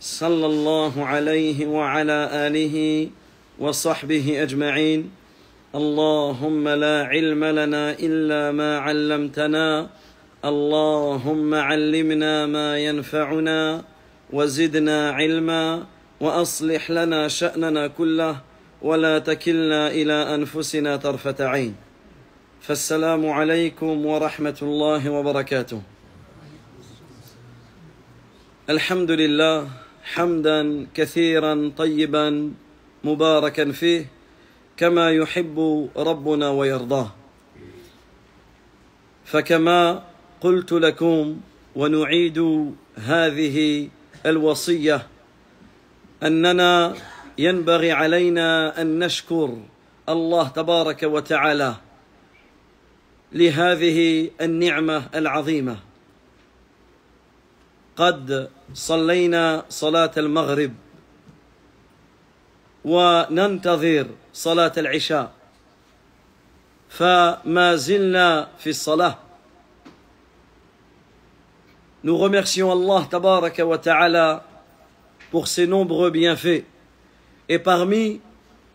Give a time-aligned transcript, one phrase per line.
[0.00, 3.08] صلى الله عليه وعلى آله
[3.58, 5.10] وصحبه أجمعين.
[5.74, 9.90] اللهم لا علم لنا إلا ما علمتنا.
[10.44, 13.84] اللهم علمنا ما ينفعنا
[14.32, 15.84] وزدنا علما
[16.20, 18.40] وأصلح لنا شأننا كله
[18.82, 21.74] ولا تكلنا إلى أنفسنا طرفة عين.
[22.60, 25.82] فالسلام عليكم ورحمة الله وبركاته.
[28.70, 29.68] الحمد لله
[30.02, 32.52] حمدا كثيرا طيبا
[33.04, 34.06] مباركا فيه
[34.76, 37.10] كما يحب ربنا ويرضاه.
[39.24, 40.02] فكما
[40.40, 41.40] قلت لكم
[41.76, 42.38] ونعيد
[42.96, 43.88] هذه
[44.26, 45.06] الوصية
[46.22, 46.94] أننا
[47.38, 49.58] ينبغي علينا أن نشكر
[50.08, 51.74] الله تبارك وتعالى
[53.32, 55.89] لهذه النعمة العظيمة.
[57.99, 60.73] قد صلينا صلاه المغرب
[62.85, 65.31] وننتظر صلاه العشاء
[66.89, 69.17] فما زلنا في الصلاه
[72.05, 74.43] Nous remercions Allah tabaraka wa ta'ala
[75.31, 76.63] pour ses nombreux bienfaits.
[77.49, 78.21] Et parmi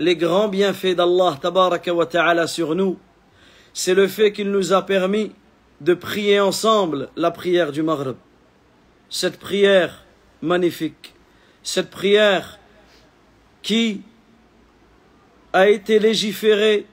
[0.00, 2.98] les grands bienfaits d'Allah tabaraka wa ta'ala sur nous,
[3.72, 5.30] c'est le fait qu'il nous a permis
[5.80, 8.16] de prier ensemble la prière du Maghreb.
[9.15, 10.03] Cette prière
[10.41, 11.13] magnifique,
[11.63, 12.59] cette prière
[13.61, 14.01] qui
[15.53, 16.85] a été légiférée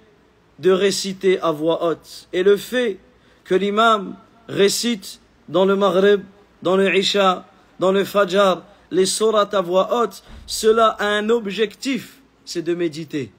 [0.60, 2.28] de réciter à voix haute.
[2.32, 3.00] Et le fait
[3.42, 4.14] que l'imam
[4.47, 6.22] récite dans le Maghreb,
[6.62, 7.44] dans le Isha,
[7.80, 13.32] dans le Fajr, les sourates à voix haute, cela a un objectif, c'est de méditer.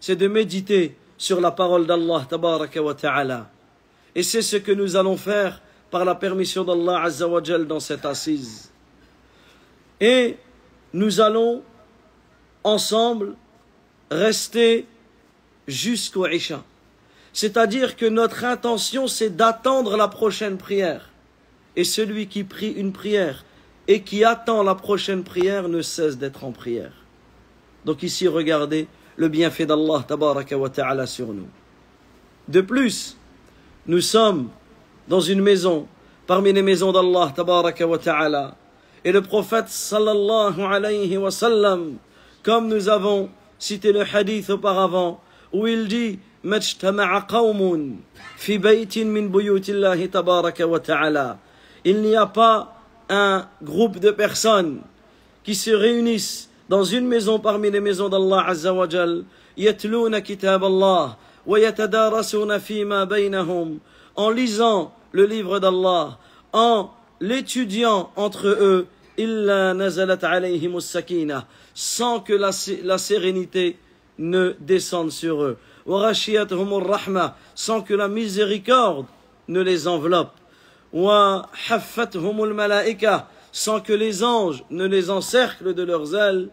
[0.00, 2.26] C'est de méditer sur la parole d'Allah.
[4.14, 5.60] Et c'est ce que nous allons faire
[5.90, 8.70] par la permission d'Allah azza wa jal dans cette assise.
[10.00, 10.36] Et
[10.92, 11.62] nous allons
[12.64, 13.34] ensemble
[14.10, 14.86] rester
[15.66, 16.62] jusqu'au Isha.
[17.32, 21.10] C'est-à-dire que notre intention, c'est d'attendre la prochaine prière.
[21.76, 23.44] Et celui qui prie une prière
[23.86, 26.92] et qui attend la prochaine prière ne cesse d'être en prière.
[27.84, 31.48] Donc ici, regardez le bienfait d'Allah ta'ala sur nous.
[32.48, 33.16] De plus,
[33.86, 34.50] nous sommes
[35.09, 35.87] dans une maison,
[36.27, 38.55] parmi les maisons d'Allah tabaraka wa ta'ala.
[39.03, 41.95] Et le prophète sallallahu alayhi wa sallam,
[42.43, 43.29] comme nous avons
[43.59, 45.21] cité le hadith auparavant,
[45.53, 47.95] où il dit مجتمع قوم
[48.37, 51.37] في بيت من بيوت الله تبارك وتعالى
[51.85, 52.75] il n'y a pas
[53.09, 54.81] un groupe de personnes
[55.43, 59.23] qui se réunissent dans une maison parmi les maisons d'Allah Azza wa Jal,
[59.55, 61.15] yatluna kitab Allah,
[61.45, 63.77] wa yatadarasuna fima baynahum,
[64.15, 66.18] en lisant le livre d'Allah,
[66.52, 66.90] en
[67.20, 68.86] l'étudiant entre eux,
[71.74, 73.78] sans que la, sérénité
[74.18, 75.58] ne descende sur eux,
[77.54, 79.06] sans que la miséricorde
[79.48, 80.32] ne les enveloppe.
[83.52, 86.48] Sans que les anges ne les encerclent de leurs ailes.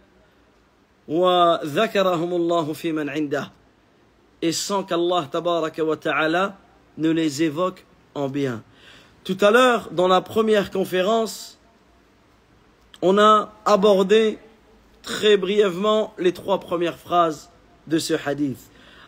[4.42, 6.58] Et sans qu'Allah ta'ala
[6.98, 7.87] ne les évoque
[8.28, 8.64] bien.
[9.24, 11.60] Tout à l'heure, dans la première conférence,
[13.02, 14.40] on a abordé
[15.04, 17.50] très brièvement les trois premières phrases
[17.86, 18.60] de ce hadith.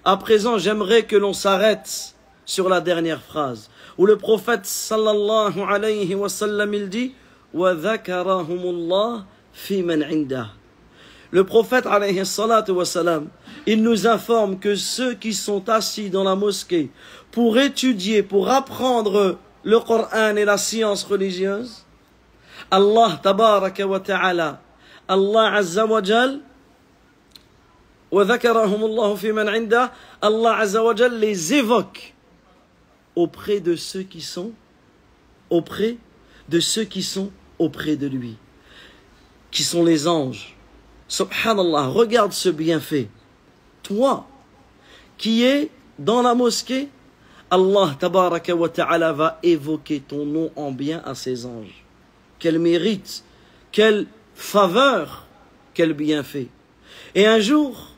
[0.05, 2.15] À présent, j'aimerais que l'on s'arrête
[2.45, 7.13] sur la dernière phrase, où le prophète sallallahu alayhi wa sallam il dit
[11.31, 12.83] le prophète alayhi salatu wa
[13.65, 16.89] il nous informe que ceux qui sont assis dans la mosquée
[17.30, 21.84] pour étudier, pour apprendre le Coran et la science religieuse,
[22.70, 24.60] Allah tabaraka wa ta'ala,
[25.08, 26.40] Allah azza wa jal,
[28.12, 29.90] وذكرهم الله في من عنده
[30.22, 32.14] Allah azza wa jal les évoque
[33.16, 34.52] auprès de ceux qui sont
[35.50, 35.96] auprès
[36.48, 38.36] de ceux qui sont auprès de lui,
[39.50, 40.56] qui sont les anges.
[41.08, 43.08] Subhanallah, regarde ce bienfait.
[43.82, 44.26] Toi,
[45.18, 46.88] qui es dans la mosquée,
[47.51, 51.83] Allah tabaraka wa ta'ala va évoquer ton nom en bien à ses anges.
[52.37, 53.23] Quel mérite,
[53.71, 54.05] quelle
[54.35, 55.25] faveur,
[55.73, 56.47] quel bienfait.
[57.15, 57.89] Et un jour,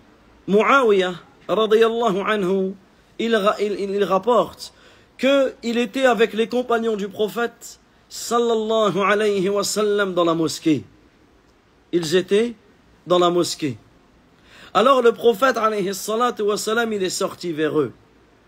[0.48, 1.15] Muawiyah,
[1.50, 2.74] anhu,
[3.19, 4.74] il, il, il rapporte
[5.18, 9.62] qu'il était avec les compagnons du prophète, sallallahu alayhi wa
[10.07, 10.83] dans la mosquée.
[11.92, 12.56] Ils étaient
[13.06, 13.77] dans la mosquée.
[14.74, 17.92] Alors le prophète, alayhi wa il est sorti vers eux.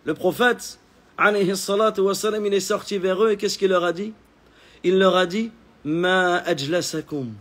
[0.06, 0.80] Le prophète,
[1.18, 4.14] alayhi salatu wa sallam, il est sorti vers eux et qu'est-ce qu'il leur a dit?
[4.84, 5.52] Il leur a dit,
[5.86, 7.34] Ma ajlasakum.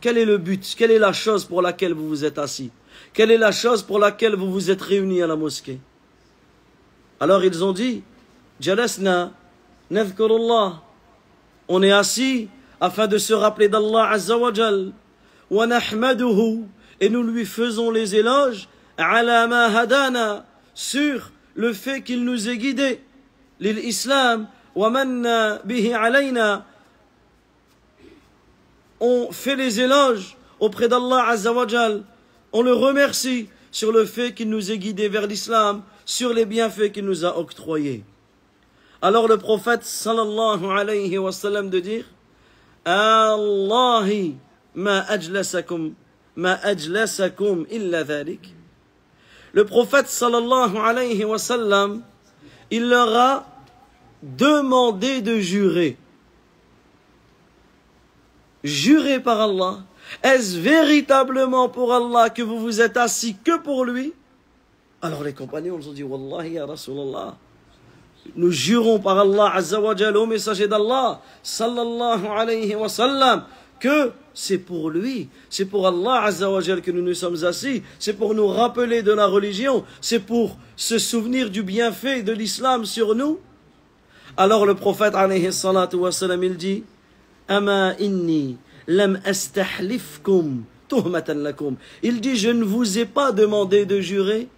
[0.00, 0.74] Quel est le but?
[0.76, 2.70] Quelle est la chose pour laquelle vous vous êtes assis?
[3.12, 5.80] Quelle est la chose pour laquelle vous vous êtes réunis à la mosquée?
[7.20, 8.02] Alors ils ont dit,
[8.60, 9.32] Jalasna,
[9.90, 10.82] nadhkurullah.
[11.68, 12.48] On est assis
[12.80, 14.92] afin de se rappeler d'Allah Azzawajal.
[15.50, 16.64] Wa nahmaduhu.
[17.00, 22.58] Et nous lui faisons les éloges ala ma hadana sur le fait qu'il nous ait
[22.58, 23.00] guidés.
[23.60, 24.48] L'islam
[29.00, 32.02] on fait les éloges auprès d'Allah Azzawajal.
[32.52, 36.92] On le remercie sur le fait qu'il nous ait guidés vers l'islam, sur les bienfaits
[36.92, 38.04] qu'il nous a octroyés.
[39.02, 42.06] Alors le prophète sallallahu alayhi wa sallam de dire
[42.84, 44.36] Allahi
[44.74, 45.94] ma ajlasakum
[46.36, 48.53] ma ajlasakum illa dhalik.
[49.54, 52.02] Le prophète sallallahu alayhi wa sallam
[52.70, 53.46] il leur a
[54.22, 55.96] demandé de jurer.
[58.64, 59.78] Jurez par Allah,
[60.22, 64.12] est-ce véritablement pour Allah que vous vous êtes assis que pour lui?
[65.02, 67.36] Alors les compagnons ont dit, Wallahi ya Rasulallah,
[68.34, 73.44] nous jurons par Allah Azzawajal au messager d'Allah, sallallahu alayhi wa sallam,
[73.84, 78.34] que c'est pour lui, c'est pour Allah Azzawajal que nous nous sommes assis, c'est pour
[78.34, 83.40] nous rappeler de la religion, c'est pour se souvenir du bienfait de l'islam sur nous.
[84.38, 86.82] Alors le prophète alayhi il dit,
[87.46, 91.76] Ama inni lam astahlifkum tuhmatan lakum.
[92.02, 94.48] Il dit je ne vous ai pas demandé de jurer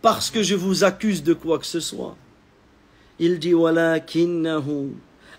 [0.00, 2.16] parce que je vous accuse de quoi que ce soit.
[3.18, 4.92] Il dit walakinnahu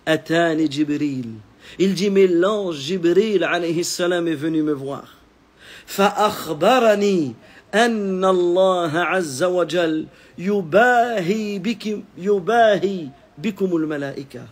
[0.06, 1.47] atani Jibril.
[1.79, 5.19] Il dit mais l'ange Jibril alayhi salam est venu me voir.
[5.87, 7.35] فأخبرني
[7.75, 10.07] أن الله عز وجل
[10.39, 13.09] يباهي بكم يباهي
[13.39, 14.47] بكم الملائكة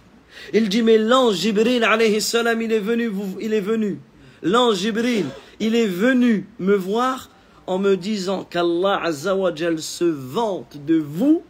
[0.52, 4.00] il dit, mais l'ange Jibril, alayhi salam, il est venu, il est venu.
[4.42, 5.26] L'ange Jibril,
[5.58, 7.28] il est venu me voir
[7.66, 11.42] en me disant qu'Allah azawajal se vante de vous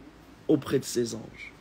[0.47, 1.53] auprès de ses anges.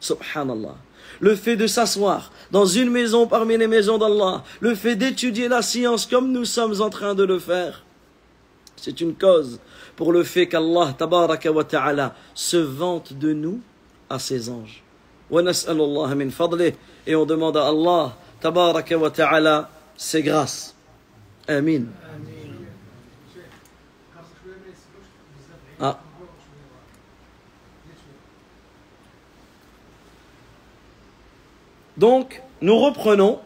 [0.00, 0.76] Subhanallah.
[1.19, 5.61] le fait de s'asseoir dans une maison parmi les maisons d'Allah, le fait d'étudier la
[5.61, 7.83] science comme nous sommes en train de le faire,
[8.75, 9.59] c'est une cause
[9.95, 13.61] pour le fait qu'Allah ta'ala se vante de nous
[14.09, 14.83] à ses anges.
[17.07, 20.29] Et on demande à Allah tabaraka wa ta'ala ses
[21.47, 21.83] Amin.
[31.97, 33.39] Donc, nous reprenons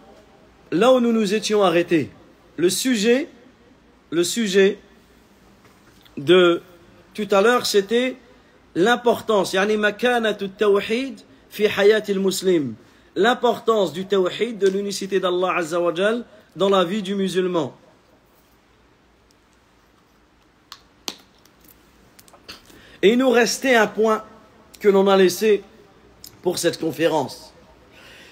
[0.71, 2.09] là où nous nous étions arrêtés.
[2.57, 3.29] Le sujet,
[4.11, 4.79] le sujet
[6.17, 6.61] de
[7.13, 8.15] tout à l'heure, c'était
[8.75, 9.77] l'importance, yani
[10.57, 11.19] tawhid
[11.49, 11.67] fi
[12.15, 12.75] muslim,
[13.15, 17.75] l'importance du tawhid, de l'unicité d'Allah Azzawajal dans la vie du musulman.
[23.01, 24.23] Et il nous restait un point
[24.79, 25.63] que l'on a laissé
[26.41, 27.48] pour cette conférence.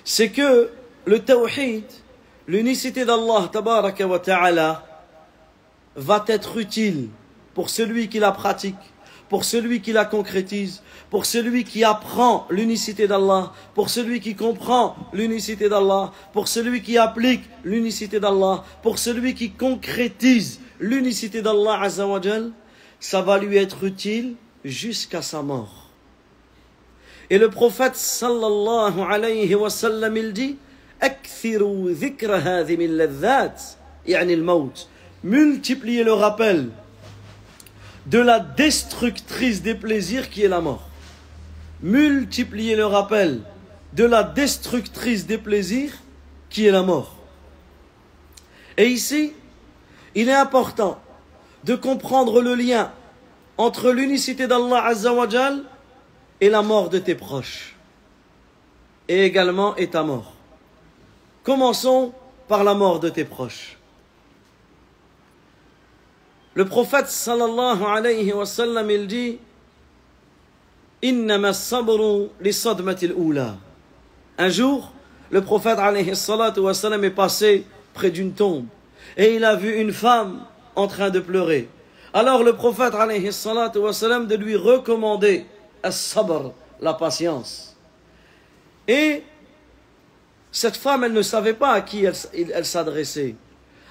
[0.09, 0.69] C'est que
[1.03, 1.83] le tawhid,
[2.47, 5.03] l'unicité d'Allah tabaraka wa ta'ala,
[5.97, 7.09] va être utile
[7.53, 8.77] pour celui qui la pratique,
[9.27, 14.95] pour celui qui la concrétise, pour celui qui apprend l'unicité d'Allah, pour celui qui comprend
[15.11, 21.81] l'unicité d'Allah, pour celui qui applique l'unicité d'Allah, pour celui qui concrétise l'unicité d'Allah
[23.01, 25.86] ça va lui être utile jusqu'à sa mort.
[27.29, 30.57] Et le prophète sallallahu alayhi wa sallam il dit
[35.23, 36.69] multipliez le rappel
[38.05, 40.87] de la destructrice des plaisirs qui est la mort
[41.81, 43.41] multiplier le rappel
[43.93, 45.93] de la destructrice des plaisirs
[46.49, 47.15] qui est la mort.
[48.77, 49.33] Et ici,
[50.15, 50.99] il est important
[51.63, 52.91] de comprendre le lien
[53.57, 55.63] entre l'unicité d'Allah Azzawajal
[56.39, 57.75] et la mort de tes proches.
[59.07, 60.33] Et également et ta mort.
[61.43, 62.13] Commençons
[62.47, 63.77] par la mort de tes proches.
[66.53, 69.39] Le prophète sallallahu alayhi wa sallam, il dit
[71.03, 71.51] un
[74.49, 74.91] jour,
[75.29, 78.65] le prophète alayhi salatu wassalam, est passé près d'une tombe
[79.15, 80.43] et il a vu une femme
[80.75, 81.69] en train de pleurer.
[82.13, 85.45] Alors le prophète alayhi salatu wassalam, de lui recommander
[86.81, 87.75] la patience.
[88.87, 89.23] Et
[90.51, 93.35] cette femme, elle ne savait pas à qui elle, s'adressait.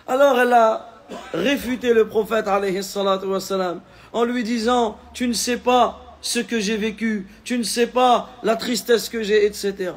[0.06, 0.90] Alors elle a
[1.32, 7.58] réfuté le prophète en lui disant, tu ne sais pas ce que j'ai vécu, tu
[7.58, 9.92] ne sais pas la tristesse que j'ai, etc.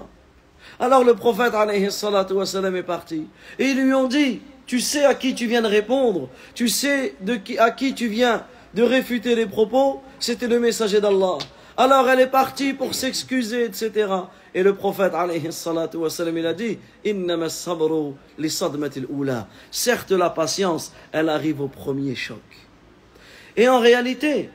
[0.79, 3.27] Alors le prophète wassalam est parti.
[3.57, 7.15] Et ils lui ont dit, tu sais à qui tu viens de répondre, tu sais
[7.57, 11.39] à qui tu viens de réfuter les propos, c'était le messager d'Allah.
[11.79, 14.11] Alors elle est partie pour s'excuser, etc.
[14.53, 16.77] Et le prophète, alayhi salatu wassalam, il a dit
[19.71, 22.41] Certes, la patience, elle arrive au premier choc.
[23.55, 24.49] Et en réalité,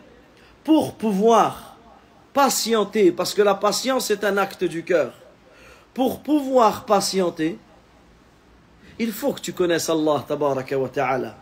[0.65, 1.79] pour pouvoir
[2.35, 5.15] patienter, parce que la patience est un acte du cœur,
[5.95, 7.57] pour pouvoir patienter,
[8.99, 11.39] il faut que tu connaisses Allah tabaraka wa ta'ala.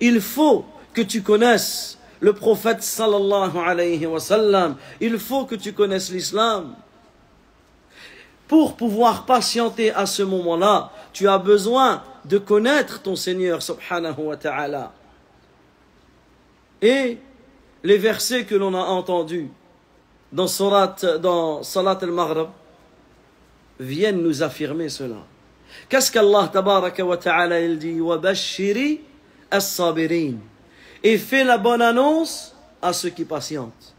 [0.00, 4.76] Il faut que tu connaisses le prophète sallallahu alayhi wa sallam.
[4.98, 6.74] Il faut que tu connaisses l'islam.
[8.48, 14.36] Pour pouvoir patienter à ce moment-là, tu as besoin de connaître ton Seigneur subhanahu wa
[14.38, 14.92] ta'ala.
[16.80, 17.18] Et
[17.82, 19.50] les versets que l'on a entendus
[20.32, 20.96] dans Salat,
[22.00, 22.48] al-Maghrib
[23.78, 25.26] viennent nous affirmer cela.
[25.90, 27.98] Qu'est-ce qu'Allah tabaraka wa ta'ala il dit?
[28.00, 29.02] Bashiri
[29.50, 30.36] as-sabirin
[31.04, 33.94] et fait la bonne annonce à ceux qui patientent.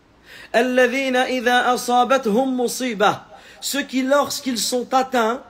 [3.62, 5.42] Ceux qui, lorsqu'ils sont atteints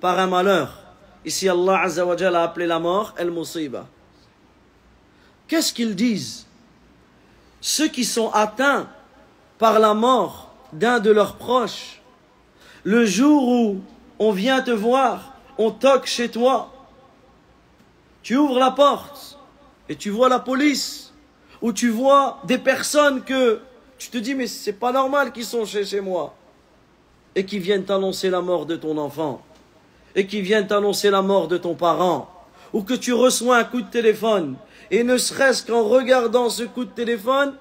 [0.00, 0.78] par un malheur,
[1.24, 3.86] ici Allah a appelé la mort, El Musiba.
[5.48, 6.46] Qu'est-ce qu'ils disent?
[7.60, 8.88] Ceux qui sont atteints
[9.58, 12.00] par la mort d'un de leurs proches,
[12.84, 13.80] le jour où
[14.18, 16.72] on vient te voir, on toque chez toi,
[18.22, 19.38] tu ouvres la porte,
[19.90, 21.12] et tu vois la police,
[21.60, 23.58] ou tu vois des personnes que
[23.98, 26.32] tu te dis mais c'est pas normal qu'ils sont chez, moi,
[27.34, 29.42] et qui viennent t'annoncer la mort de ton enfant,
[30.14, 32.30] et qui viennent t'annoncer la mort de ton parent,
[32.72, 34.54] ou que tu reçois un coup de téléphone,
[34.92, 37.54] et ne serait-ce qu'en regardant ce coup de téléphone,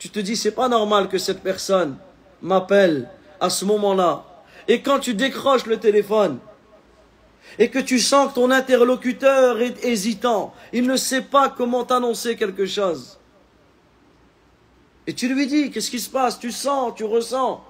[0.00, 1.96] tu te dis c'est pas normal que cette personne
[2.42, 4.24] m'appelle à ce moment-là.
[4.66, 6.38] Et quand tu décroches le téléphone
[7.58, 12.36] et que tu sens que ton interlocuteur est hésitant, il ne sait pas comment t'annoncer
[12.36, 13.18] quelque chose.
[15.06, 16.38] Et tu lui dis, qu'est-ce qui se passe?
[16.38, 17.64] Tu sens, tu ressens.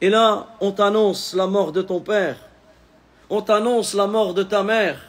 [0.00, 2.36] Et là, on t'annonce la mort de ton père.
[3.28, 5.00] On t'annonce la mort de ta mère.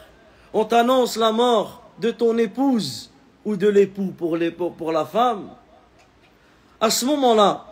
[0.52, 3.10] On t'annonce la mort de ton épouse
[3.44, 4.36] ou de l'époux pour,
[4.76, 5.50] pour la femme.
[6.80, 7.64] À ce moment-là,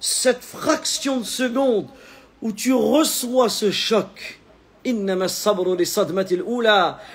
[0.00, 1.88] cette fraction de seconde
[2.40, 4.40] où tu reçois ce choc.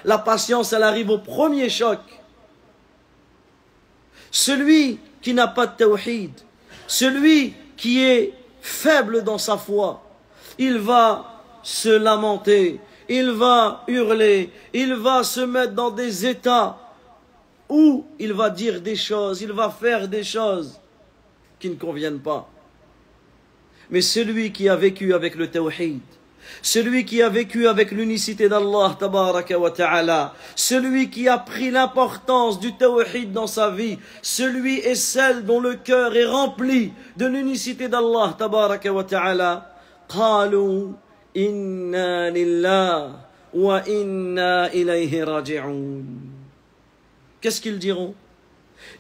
[0.06, 2.00] La patience, elle arrive au premier choc.
[4.32, 6.32] Celui qui n'a pas de tawhid,
[6.88, 10.04] celui qui est faible dans sa foi,
[10.58, 16.78] il va se lamenter, il va hurler, il va se mettre dans des états
[17.68, 20.80] où il va dire des choses, il va faire des choses
[21.60, 22.50] qui ne conviennent pas.
[23.90, 26.02] Mais celui qui a vécu avec le tawhid,
[26.63, 32.59] celui qui a vécu avec l'unicité d'Allah tabaraka wa ta'ala, celui qui a pris l'importance
[32.59, 37.89] du tawhid dans sa vie, celui et celle dont le cœur est rempli de l'unicité
[37.89, 39.71] d'Allah tabaraka wa ta'ala,
[40.09, 40.93] قالوا
[41.37, 43.17] إنا لله
[43.55, 46.35] وإنا إليه راجعون
[47.41, 48.15] Qu'est-ce qu'ils diront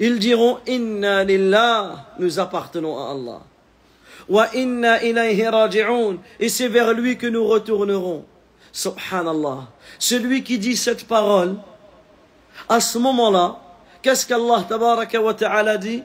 [0.00, 3.40] Ils diront Inna lillah, nous appartenons à Allah.
[6.40, 8.24] Et c'est vers lui que nous retournerons.
[8.72, 9.68] Subhanallah.
[9.98, 11.56] Celui qui dit cette parole,
[12.68, 13.60] à ce moment-là,
[14.02, 16.02] qu'est-ce qu'Allah tabaraka wa ta'ala dit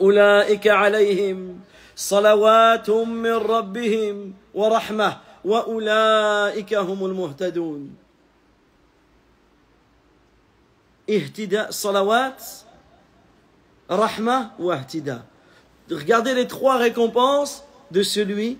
[0.00, 1.60] أولئك عليهم
[1.96, 7.96] صلوات من ربهم ورحمة وأولئك هم المهتدون
[11.10, 12.44] اهتداء صلوات
[13.90, 15.22] رحمة واهتداء
[15.95, 18.57] Regardez les trois récompenses de celui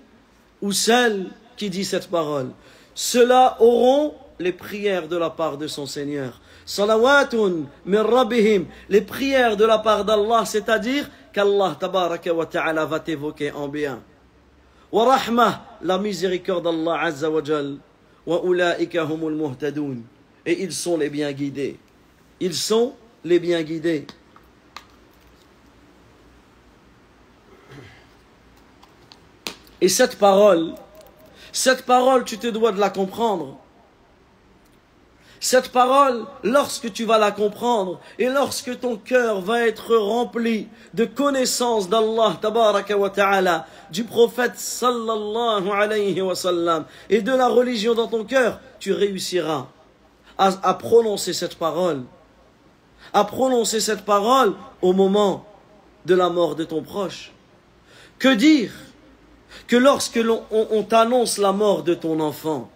[0.62, 1.26] ou celle
[1.56, 2.50] qui dit cette parole.
[2.94, 6.40] Ceux-là auront les prières de la part de son Seigneur.
[6.66, 8.04] Salawatun min
[8.88, 14.00] les prières de la part d'Allah, c'est-à-dire qu'Allah tabaraka wa ta'ala va t'évoquer en bien.
[14.90, 15.18] Wa
[15.82, 17.76] la miséricorde d'Allah azza wa jal.
[18.26, 19.52] Wa ulaika humul.
[20.46, 21.78] Et ils sont les bien guidés.
[22.40, 24.06] Ils sont les bien guidés.
[29.84, 30.72] Et cette parole
[31.52, 33.58] Cette parole, tu te dois de la comprendre.
[35.40, 41.04] Cette parole, lorsque tu vas la comprendre et lorsque ton cœur va être rempli de
[41.04, 48.24] connaissance d'Allah ta'ala, du prophète sallallahu alayhi wa sallam et de la religion dans ton
[48.24, 49.66] cœur, tu réussiras
[50.38, 52.04] à prononcer cette parole.
[53.12, 55.44] À prononcer cette parole au moment
[56.06, 57.32] de la mort de ton proche.
[58.18, 58.70] Que dire?
[59.66, 62.70] Que lorsque l'on on, t'annonce la mort de ton enfant,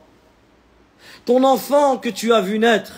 [1.25, 2.93] ton enfant que tu as vu naître,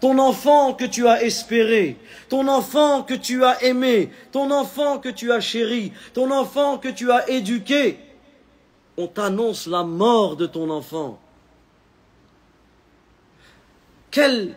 [0.00, 1.96] ton enfant que tu as espéré,
[2.28, 6.88] ton enfant que tu as aimé, ton enfant que tu as chéri, ton enfant que
[6.88, 7.98] tu as éduqué,
[8.96, 11.18] on t'annonce la mort de ton enfant.
[14.10, 14.54] Quelle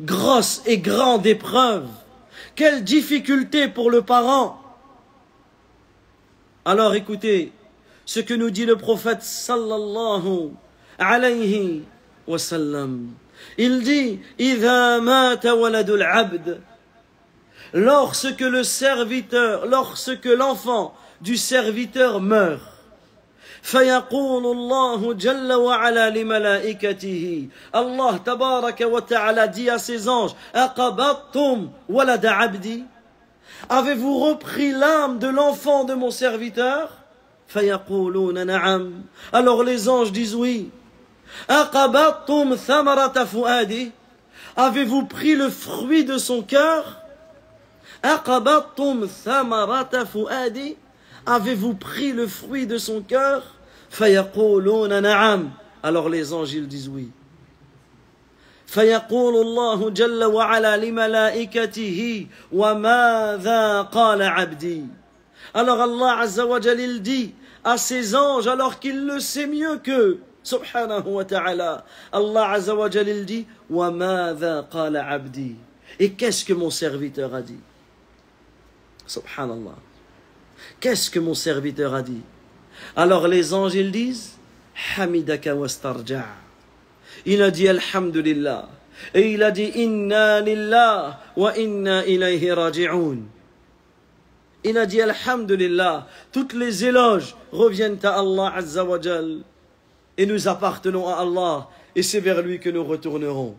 [0.00, 1.88] grosse et grande épreuve,
[2.54, 4.60] quelle difficulté pour le parent.
[6.64, 7.52] Alors écoutez
[8.06, 10.50] ce que nous dit le prophète sallallahu
[10.98, 11.82] alayhi
[12.26, 13.10] wa sallam.
[13.58, 14.20] Il dit
[17.72, 22.62] Lorsque le serviteur, lorsque l'enfant du serviteur meurt,
[27.72, 30.34] Allah tabaraka wa ta'ala dit à ses anges
[33.70, 37.03] Avez-vous repris l'âme de l'enfant de mon serviteur?
[39.31, 40.69] Alors les anges disent oui
[44.55, 47.01] Avez-vous pris le fruit de son cœur
[51.25, 53.43] Avez-vous pris le fruit de son cœur
[55.83, 57.11] Alors les anges ils disent oui.
[58.69, 64.85] فيقول الله جل وعلا لملائكته وماذا قال عبدي
[65.54, 67.32] Alors Allah Azza wa il dit
[67.62, 71.84] à ses anges alors qu'il le sait mieux qu'eux subhanahu wa ta'ala.
[72.12, 73.90] Allah Azza wa Jalil dit Wa
[74.70, 75.54] qala abdi.
[75.98, 77.60] Et qu'est-ce que mon serviteur a dit
[79.06, 79.76] Subhanallah.
[80.80, 82.22] Qu'est-ce que mon serviteur a dit
[82.96, 84.36] Alors les anges ils disent
[84.98, 86.26] Hamidaka wastarja'.
[87.26, 88.68] Il a dit Alhamdulillah.
[89.14, 93.18] Et il a dit Inna lillah wa inna ilayhi raji'un.
[94.63, 96.07] Il a dit Alhamdulillah.
[96.31, 99.43] Toutes les éloges reviennent à Allah Azza wa Jalla
[100.17, 103.55] et nous appartenons à Allah et c'est vers lui que nous retournerons.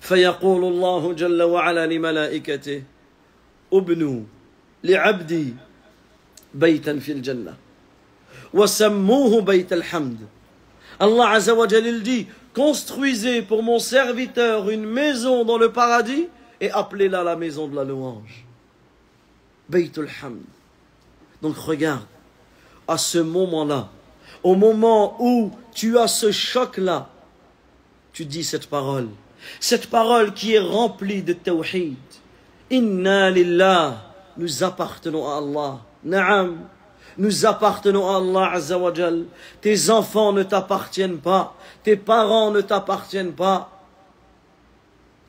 [0.00, 2.82] فيقول الله جل وعلا لملائكته
[3.72, 4.20] ابنوا
[4.84, 5.54] لعبدي
[6.54, 7.54] بيتا في الجنة
[8.54, 10.18] وسموه بيت الحمد
[11.00, 16.28] Allah Azza wa Jalil dit construisez pour mon serviteur une maison dans le paradis
[16.60, 18.46] et appelez-la la maison de la louange
[19.71, 20.43] Baytul Hamd
[21.41, 22.05] donc regarde
[22.87, 23.89] à ce moment-là
[24.43, 27.09] au moment où tu as ce choc-là,
[28.13, 29.09] tu dis cette parole.
[29.59, 31.95] Cette parole qui est remplie de tawhid.
[32.69, 33.97] Inna lillah.
[34.37, 35.79] Nous appartenons à Allah.
[36.03, 36.59] Naam.
[37.17, 39.25] Nous appartenons à Allah Azzawajal.
[39.61, 41.55] Tes enfants ne t'appartiennent pas.
[41.83, 43.69] Tes parents ne t'appartiennent pas.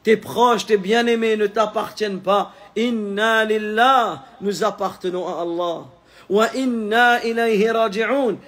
[0.02, 2.54] Tes proches, tes bien-aimés ne t'appartiennent pas.
[2.76, 4.24] Inna.
[4.40, 5.84] Nous appartenons à Allah.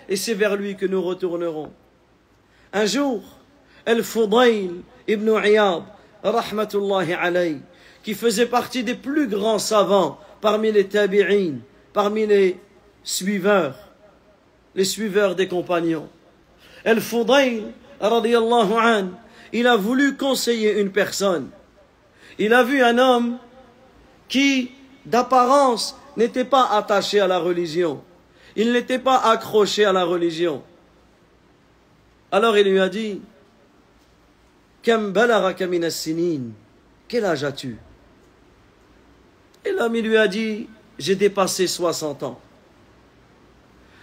[0.09, 1.71] Et c'est vers lui que nous retournerons.
[2.73, 3.23] Un jour,
[3.87, 5.83] Al-Fudayl ibn Iyad,
[6.23, 7.61] rahmatullahi
[8.03, 11.55] qui faisait partie des plus grands savants parmi les tabi'in,
[11.93, 12.59] parmi les
[13.03, 13.77] suiveurs,
[14.75, 16.09] les suiveurs des compagnons.
[16.85, 19.09] Al-Fudayl, radiyallahu an,
[19.53, 21.49] il a voulu conseiller une personne.
[22.39, 23.39] Il a vu un homme
[24.29, 24.73] qui,
[25.07, 28.03] d'apparence, n'était pas attaché à la religion.
[28.57, 30.63] Il n'était pas accroché à la religion.
[32.31, 33.21] Alors il lui a dit,
[34.83, 35.15] Quel
[37.25, 37.79] âge as-tu?
[39.65, 42.41] Et l'homme lui a dit, j'ai dépassé 60 ans.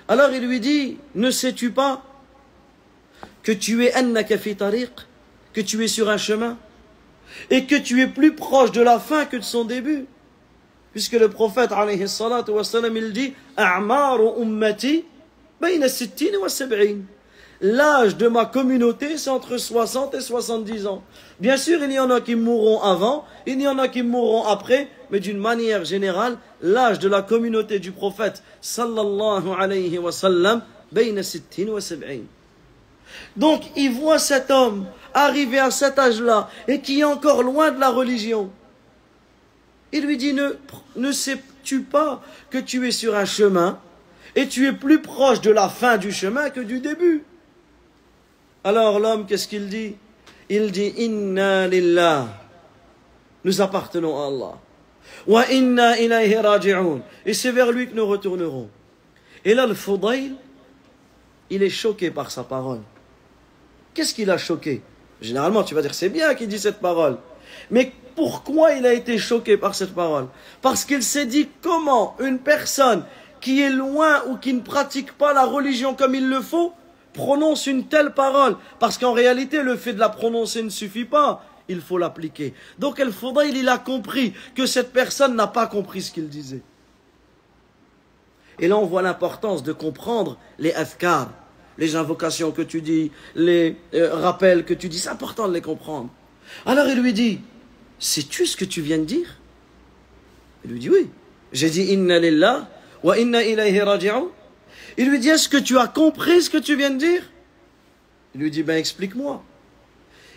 [0.07, 2.03] Alors il lui dit, ne sais-tu pas
[3.43, 3.93] que tu es
[5.53, 6.57] que tu es sur un chemin?
[7.49, 10.05] Et que tu es plus proche de la fin que de son début.
[10.91, 15.05] Puisque le prophète, alayhi il dit ummati
[17.63, 21.03] L'âge de ma communauté, c'est entre 60 et 70 ans.
[21.39, 24.45] Bien sûr, il y en a qui mourront avant, il y en a qui mourront
[24.47, 30.63] après, mais d'une manière générale, l'âge de la communauté du prophète, sallallahu alayhi wa sallam,
[33.37, 37.79] donc, il voit cet homme arriver à cet âge-là et qui est encore loin de
[37.79, 38.51] la religion.
[39.91, 43.79] Il lui dit, ne, sais-tu pas que tu es sur un chemin
[44.35, 47.23] Et tu es plus proche de la fin du chemin que du début?
[48.63, 49.95] Alors l'homme, qu'est-ce qu'il dit?
[50.49, 52.27] Il dit Inna lillah.
[53.43, 54.57] Nous appartenons à Allah.
[57.25, 58.69] Et c'est vers lui que nous retournerons.
[59.43, 60.35] Et là, le Fudayl,
[61.49, 62.81] il est choqué par sa parole.
[63.93, 64.81] Qu'est-ce qui l'a choqué?
[65.21, 67.17] Généralement, tu vas dire, c'est bien qu'il dit cette parole.
[67.69, 70.27] Mais pourquoi il a été choqué par cette parole?
[70.61, 73.05] Parce qu'il s'est dit, comment une personne
[73.39, 76.73] qui est loin ou qui ne pratique pas la religion comme il le faut
[77.13, 78.57] prononce une telle parole?
[78.79, 81.45] Parce qu'en réalité, le fait de la prononcer ne suffit pas.
[81.67, 82.53] Il faut l'appliquer.
[82.79, 86.63] Donc, El faudrait il a compris que cette personne n'a pas compris ce qu'il disait.
[88.59, 91.29] Et là, on voit l'importance de comprendre les azkar,
[91.81, 94.99] les invocations que tu dis, les euh, rappels que tu dis.
[94.99, 96.11] C'est important de les comprendre.
[96.67, 97.39] Alors il lui dit,
[97.97, 99.39] sais-tu ce que tu viens de dire?
[100.63, 101.09] Il lui dit, oui.
[101.51, 102.69] J'ai dit, inna lillah
[103.01, 104.27] wa inna ilayhi raji'un.
[104.95, 107.23] Il lui dit, est-ce que tu as compris ce que tu viens de dire?
[108.35, 109.43] Il lui dit, ben explique-moi.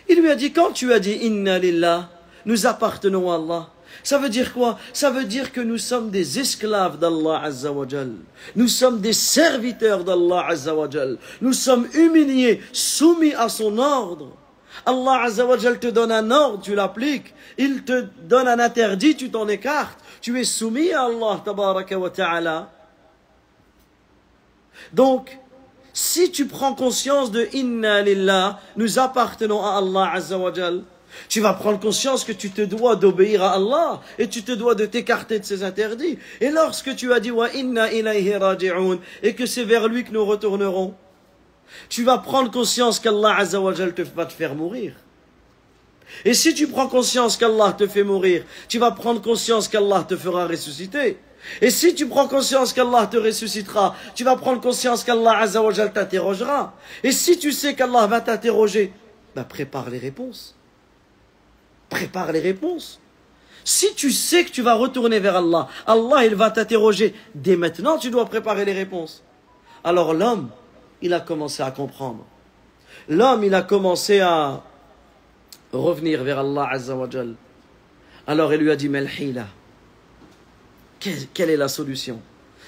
[0.09, 2.09] Il lui a dit, quand tu as dit, inna lillah,
[2.45, 3.69] nous appartenons à Allah,
[4.05, 4.77] ça veut dire quoi?
[4.93, 8.11] Ça veut dire que nous sommes des esclaves d'Allah Azzawajal.
[8.55, 11.17] Nous sommes des serviteurs d'Allah Azzawajal.
[11.41, 14.27] Nous sommes humiliés, soumis à son ordre.
[14.85, 17.33] Allah Azzawajal te donne un ordre, tu l'appliques.
[17.57, 19.97] Il te donne un interdit, tu t'en écartes.
[20.21, 22.69] Tu es soumis à Allah Tabaraka wa Ta'ala.
[24.93, 25.35] Donc,
[25.93, 30.83] si tu prends conscience de Inna Lillah, nous appartenons à Allah Azzawajal,
[31.29, 34.75] tu vas prendre conscience que tu te dois d'obéir à Allah et tu te dois
[34.75, 36.17] de t'écarter de ses interdits.
[36.41, 38.33] Et lorsque tu as dit wa inna ilayhi
[39.23, 40.93] et que c'est vers lui que nous retournerons,
[41.89, 44.93] tu vas prendre conscience qu'Allah Azzawajal te va te faire mourir.
[46.23, 50.15] Et si tu prends conscience qu'Allah te fait mourir, tu vas prendre conscience qu'Allah te
[50.15, 51.17] fera ressusciter.
[51.61, 56.75] Et si tu prends conscience qu'Allah te ressuscitera, tu vas prendre conscience qu'Allah Azzawajal t'interrogera.
[57.03, 58.93] Et si tu sais qu'Allah va t'interroger,
[59.35, 60.55] bah prépare les réponses
[61.89, 62.99] prépare les réponses.
[63.63, 67.15] Si tu sais que tu vas retourner vers Allah, Allah il va t'interroger.
[67.33, 69.23] Dès maintenant, tu dois préparer les réponses.
[69.83, 70.49] Alors l'homme,
[71.01, 72.25] il a commencé à comprendre.
[73.09, 74.63] L'homme, il a commencé à
[75.73, 77.35] revenir vers Allah Azzawajal.
[78.27, 79.47] Alors il lui a dit, Melhila,
[80.99, 82.21] quelle est la solution?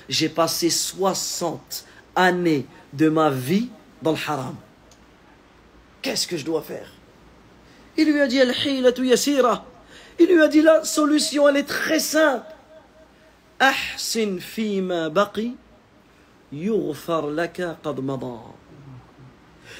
[0.10, 3.70] J'ai passé 60 années de ma vie
[4.02, 4.56] dans le haram.
[6.02, 6.92] Qu'est-ce que je dois faire?
[7.98, 8.40] Il lui a dit
[10.20, 12.46] Il lui a dit la solution, elle est très simple.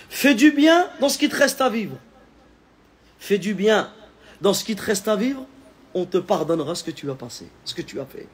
[0.10, 1.98] Fais du bien dans ce qui te reste à vivre.
[3.20, 3.92] Fais du bien
[4.42, 5.46] dans ce qui te reste à vivre,
[5.94, 8.28] on te pardonnera ce que tu as passé, ce que tu as fait.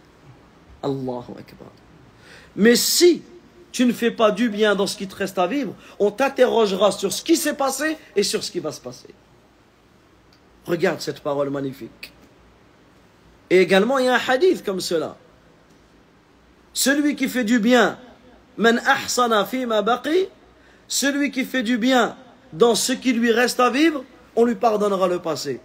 [0.82, 1.72] Allahu Akbar.
[2.56, 3.24] Mais si
[3.72, 6.92] tu ne fais pas du bien dans ce qui te reste à vivre, on t'interrogera
[6.92, 9.08] sur ce qui s'est passé et sur ce qui va se passer.
[10.66, 12.14] Regarde cette parole magnifique.
[13.50, 15.18] Et également, il y a un hadith comme cela.
[16.74, 18.00] Celui qui fait du bien,
[20.88, 22.16] celui qui fait du bien
[22.52, 24.04] dans ce qui lui reste à vivre,
[24.36, 25.60] on lui pardonnera le passé.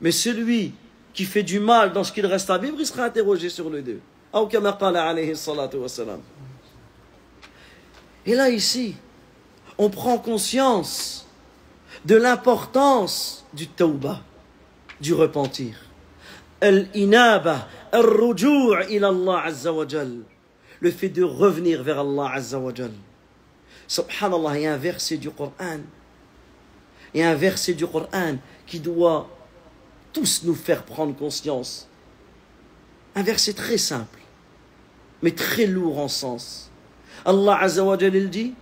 [0.00, 0.74] Mais celui
[1.12, 3.82] qui fait du mal dans ce qu'il reste à vivre, il sera interrogé sur les
[3.82, 4.00] deux.
[8.26, 8.94] Et là, ici,
[9.78, 11.25] on prend conscience
[12.06, 14.20] de l'importance du tawbah,
[15.00, 15.74] du repentir.
[16.60, 19.84] Al-inaba, al-rujou' ila Allah Azza wa
[20.80, 22.72] Le fait de revenir vers Allah Azza wa
[23.88, 25.80] Subhanallah, il y a un verset du Coran.
[27.12, 29.28] Il y a un verset du Coran qui doit
[30.12, 31.88] tous nous faire prendre conscience.
[33.16, 34.20] Un verset très simple,
[35.22, 36.70] mais très lourd en sens.
[37.24, 38.54] Allah Azza wa dit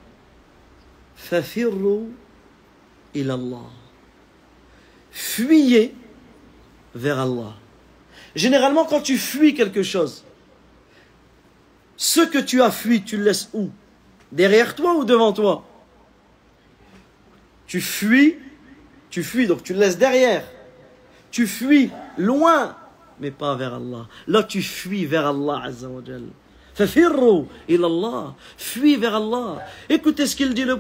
[3.23, 3.63] Allah.
[5.11, 5.95] Fuyez
[6.95, 7.55] vers Allah.
[8.35, 10.25] Généralement, quand tu fuis quelque chose,
[11.97, 13.71] ce que tu as fui, tu le laisses où?
[14.33, 15.65] Derrière toi ou devant toi?
[17.67, 18.37] Tu fuis,
[19.11, 20.45] tu fuis, donc tu le laisses derrière.
[21.31, 22.77] Tu fuis loin,
[23.21, 24.09] mais pas vers Allah.
[24.27, 25.63] Là, tu fuis vers Allah
[26.79, 28.35] wa Fafirru ilallah.
[28.57, 29.59] Fuis vers Allah.
[29.89, 30.79] Écoutez ce qu'il dit le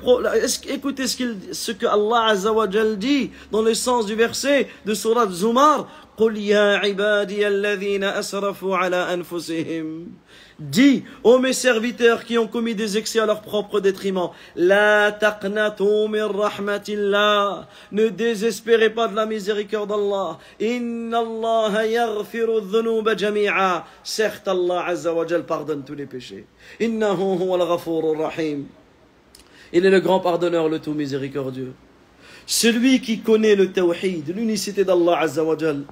[0.68, 5.28] écoutez ce, qu'il, ce que Allah Azzawajal dit dans le sens du verset de Surat
[5.30, 5.86] Zumar.
[6.16, 10.06] قل يا عبادي الذين أسرفوا على أنفسهم
[10.60, 16.08] Dis ô mes serviteurs qui ont commis des excès à leur propre détriment, La taqnatu
[16.08, 17.68] min rahmatillah.
[17.90, 20.38] Ne désespérez pas de la miséricorde d'Allah.
[20.60, 23.84] Inna Allah yaghfiru dhunuba jami'a.
[24.04, 26.46] Certes, Allah Azza wa Jal pardonne tous les péchés.
[26.80, 28.66] Innahu huwa al rahim.
[29.72, 31.72] Il est le grand pardonneur, le tout miséricordieux.
[32.46, 35.82] Celui qui connaît le tawhid, l'unicité d'Allah Azza wa Jal,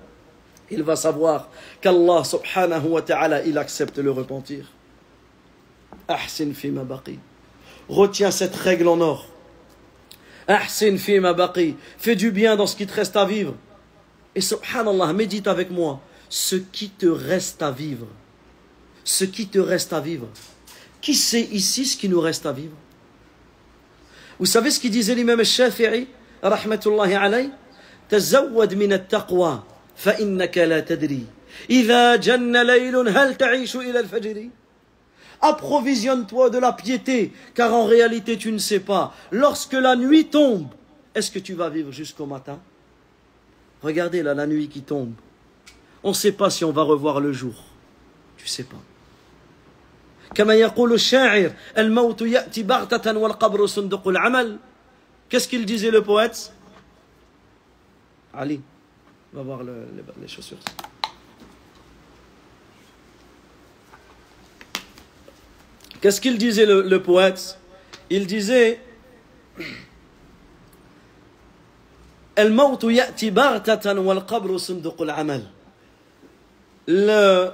[0.71, 1.49] il va savoir
[1.81, 4.67] qu'Allah subhanahu wa ta'ala, il accepte le repentir.
[6.09, 7.19] Ahsin fi ma baqi.
[7.89, 9.27] Retiens cette règle en or.
[10.49, 11.77] Ahsin fi ma baqi.
[11.99, 13.55] Fais du bien dans ce qui te reste à vivre.
[14.35, 16.01] Et subhanallah, médite avec moi.
[16.29, 18.07] Ce qui te reste à vivre.
[19.05, 20.29] Ce qui te reste à vivre.
[21.01, 22.77] Qui sait ici ce qui nous reste à vivre?
[24.39, 26.09] Vous savez ce qu'il disait l'imam Shafi'i,
[26.43, 27.51] rahmatullahi alayh
[28.09, 29.65] Tazawwad min taqwa
[30.02, 31.26] فإنك لا تدري
[31.70, 34.50] إذا جن ليل هل تعيش إلى الفجر
[35.40, 39.14] Approvisionne-toi de la piété, car en réalité tu ne sais pas.
[39.32, 40.68] Lorsque la nuit tombe,
[41.14, 42.60] est-ce que tu vas vivre jusqu'au matin
[43.84, 45.14] Regardez là, la nuit qui tombe.
[46.04, 47.54] On ne sait pas si on va revoir le jour.
[48.38, 48.82] Tu ne sais pas.
[50.36, 54.58] كما يقول الشاعر الموت يأتي بغتة والقبر صندوق العمل
[55.30, 56.54] Qu'est-ce qu'il disait le poète
[58.34, 58.62] Ali,
[59.35, 60.59] on va voir les, chaussures.
[66.01, 67.59] Qu'est-ce qu'il disait le, poète?
[68.11, 68.79] Il disait
[76.87, 77.51] le,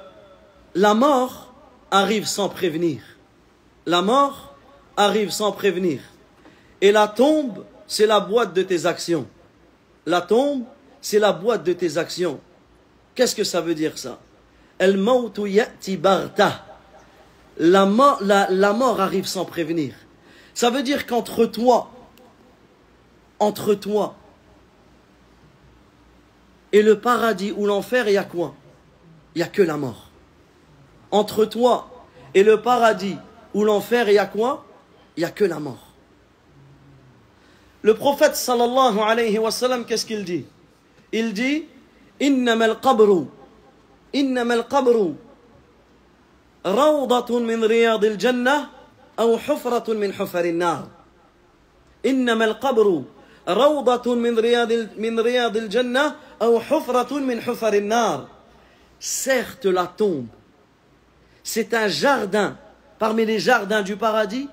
[0.74, 1.54] La mort
[1.92, 3.02] arrive sans prévenir.
[3.86, 4.56] La mort
[4.96, 6.00] arrive sans prévenir.
[6.80, 9.28] Et la tombe, c'est la boîte de tes actions.
[10.06, 10.64] La tombe,
[11.00, 12.40] c'est la boîte de tes actions.
[13.14, 14.18] Qu'est-ce que ça veut dire ça?
[14.78, 14.96] El.
[17.60, 19.94] La mort, la mort arrive sans prévenir.
[20.54, 21.90] Ça veut dire qu'entre toi,
[23.40, 24.16] entre toi
[26.72, 28.54] et le paradis ou l'enfer, il y a quoi?
[29.34, 30.10] Il n'y a que la mort.
[31.10, 31.88] Entre toi
[32.34, 33.16] et le paradis
[33.54, 34.64] ou l'enfer, il y a quoi?
[35.16, 35.88] Il n'y a que la mort.
[37.82, 40.44] Le prophète sallallahu alayhi wa sallam, qu'est-ce qu'il dit?
[41.12, 41.64] Il dit
[42.22, 43.24] إنما القبر
[44.14, 45.14] إنما القبر
[46.66, 48.68] روضة من رياض الجنة
[49.18, 50.88] أو حفرة من حفر النار
[52.06, 53.02] إنما القبر
[53.48, 58.28] روضة من رياض من رياض الجنة أو حفرة من حفر النار
[59.00, 60.26] Certes, la tombe,
[61.44, 62.58] c'est un jardin
[62.98, 64.48] parmi les jardins du paradis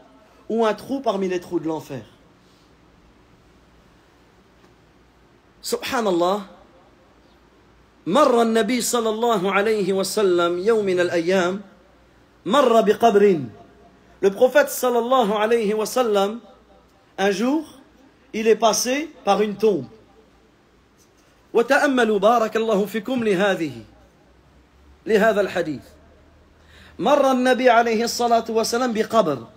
[0.50, 2.04] ou un trou parmi les trous de l'enfer.
[5.66, 6.46] سبحان الله
[8.06, 11.62] مر النبي صلى الله عليه وسلم يوم من الأيام
[12.46, 13.42] مر بقبر.
[14.22, 16.40] Le prophète sallallahu alayhi wa sallam,
[17.18, 17.66] un jour,
[18.34, 19.90] il est passé par une tombe.
[21.54, 23.74] وتأملوا بارك الله فيكم لهذه
[25.06, 25.86] لهذا الحديث.
[27.00, 29.48] مر النبي عليه الصلاة والسلام بقبر.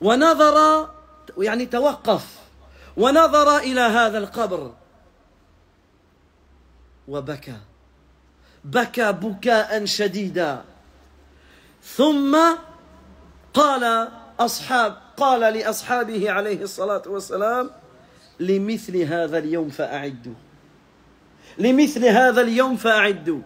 [0.00, 0.88] ونظر
[1.38, 2.39] يعني توقف.
[3.00, 4.72] ونظر إلى هذا القبر.
[7.08, 7.58] وبكى.
[8.64, 10.64] بكى بكاء شديدا.
[11.82, 12.38] ثم
[13.54, 14.08] قال
[14.40, 17.70] أصحاب قال لأصحابه عليه الصلاة والسلام
[18.40, 20.38] لمثل هذا اليوم فأعدوا.
[21.58, 23.40] لمثل هذا اليوم فأعدوا.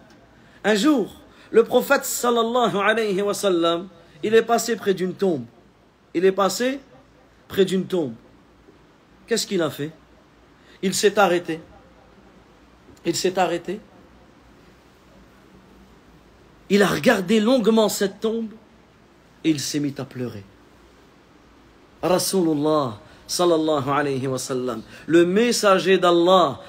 [0.65, 1.07] Un jour,
[1.51, 3.87] le prophète sallallahu alayhi wa sallam,
[4.23, 5.45] il est passé près d'une tombe.
[6.13, 6.79] Il est passé
[7.47, 8.13] près d'une tombe.
[9.27, 9.91] Qu'est-ce qu'il a fait?
[10.81, 11.59] Il s'est arrêté.
[13.05, 13.79] Il s'est arrêté.
[16.69, 18.49] Il a regardé longuement cette tombe
[19.43, 20.43] et il s'est mis à pleurer.
[22.01, 24.27] Rasulullah sallallahu alayhi
[25.07, 26.59] le messager d'Allah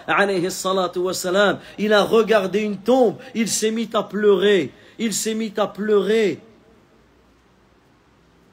[1.78, 6.40] il a regardé une tombe, il s'est mis à pleurer, il s'est mis à pleurer.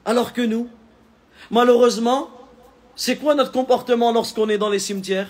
[0.04, 0.68] Alors que nous,
[1.50, 2.30] malheureusement,
[2.96, 5.28] c'est quoi notre comportement lorsqu'on est dans les cimetières?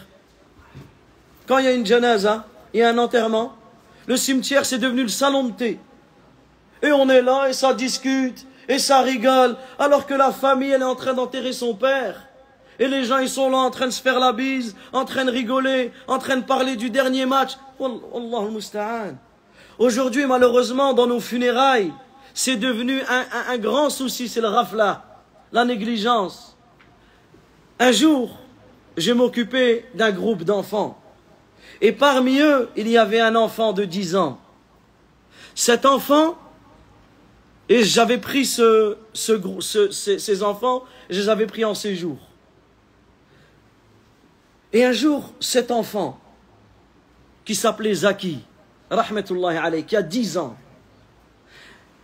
[1.46, 3.55] Quand il y a une janaza, il y a un enterrement,
[4.07, 5.79] le cimetière c'est devenu le salon de thé.
[6.83, 10.83] Et on est là et ça discute et ça rigole alors que la famille elle
[10.83, 12.29] est en train d'enterrer son père.
[12.79, 15.24] Et les gens ils sont là en train de se faire la bise, en train
[15.24, 17.53] de rigoler, en train de parler du dernier match.
[19.79, 21.92] Aujourd'hui malheureusement dans nos funérailles,
[22.35, 25.05] c'est devenu un, un grand souci, c'est le rafla,
[25.53, 26.54] la négligence.
[27.79, 28.39] Un jour,
[28.97, 31.01] je m'occupais d'un groupe d'enfants.
[31.81, 34.41] Et parmi eux, il y avait un enfant de 10 ans.
[35.55, 36.39] Cet enfant,
[37.69, 42.19] et j'avais pris ce, ce, ces, enfants, je les avais pris en séjour.
[44.73, 46.21] Et un jour, cet enfant,
[47.45, 48.41] qui s'appelait Zaki,
[48.91, 50.57] rahmatullahi alayhi, qui a 10 ans,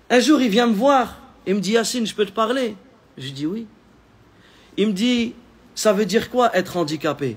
[0.08, 2.76] un jour, il vient me voir et me dit, Yassine, je peux te parler?
[3.16, 3.66] Je dis oui.
[4.76, 5.34] Il me dit,
[5.74, 7.36] ça veut dire quoi être handicapé?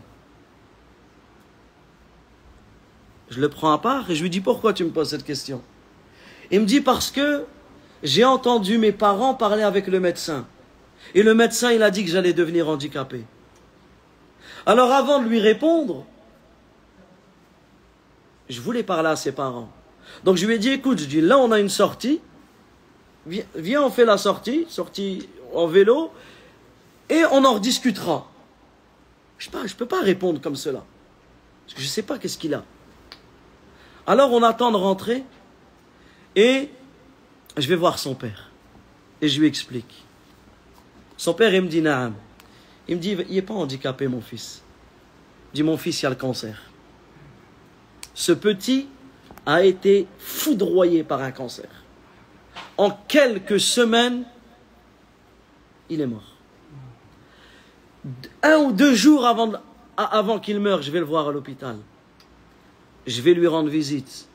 [3.30, 5.62] Je le prends à part et je lui dis, pourquoi tu me poses cette question?
[6.52, 7.46] Il me dit, parce que
[8.04, 10.46] j'ai entendu mes parents parler avec le médecin.
[11.16, 13.24] Et le médecin, il a dit que j'allais devenir handicapé.
[14.66, 16.06] Alors avant de lui répondre,
[18.50, 19.70] je voulais parler à ses parents.
[20.24, 22.22] Donc je lui ai dit, écoute, je dis, là on a une sortie,
[23.26, 26.12] viens, on fait la sortie, sortie en vélo,
[27.10, 28.30] et on en rediscutera.
[29.38, 30.84] Je ne peux pas répondre comme cela.
[31.66, 32.64] Parce que je ne sais pas qu'est-ce qu'il a.
[34.06, 35.24] Alors on attend de rentrer,
[36.36, 36.70] et
[37.58, 38.50] je vais voir son père.
[39.22, 40.04] Et je lui explique.
[41.18, 42.16] Son père, il me dit, Naam.
[42.88, 44.62] Il me dit, il n'est pas handicapé, mon fils.
[45.54, 46.64] Il dit, mon fils, il a le cancer.
[48.14, 48.88] Ce petit
[49.46, 51.70] a été foudroyé par un cancer.
[52.78, 54.26] En quelques semaines,
[55.90, 56.33] il est mort.
[58.42, 59.54] Un ou deux jours avant,
[59.98, 61.78] avant qu'il meure, je vais le voir à l'hôpital.
[63.08, 64.28] Je vais lui rendre visite.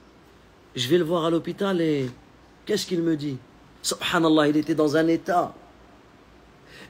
[0.77, 2.09] Je vais le voir à l'hôpital et
[2.69, 3.39] Qu'est-ce qu'il me dit?
[3.81, 5.55] Subhanallah, il était dans un état.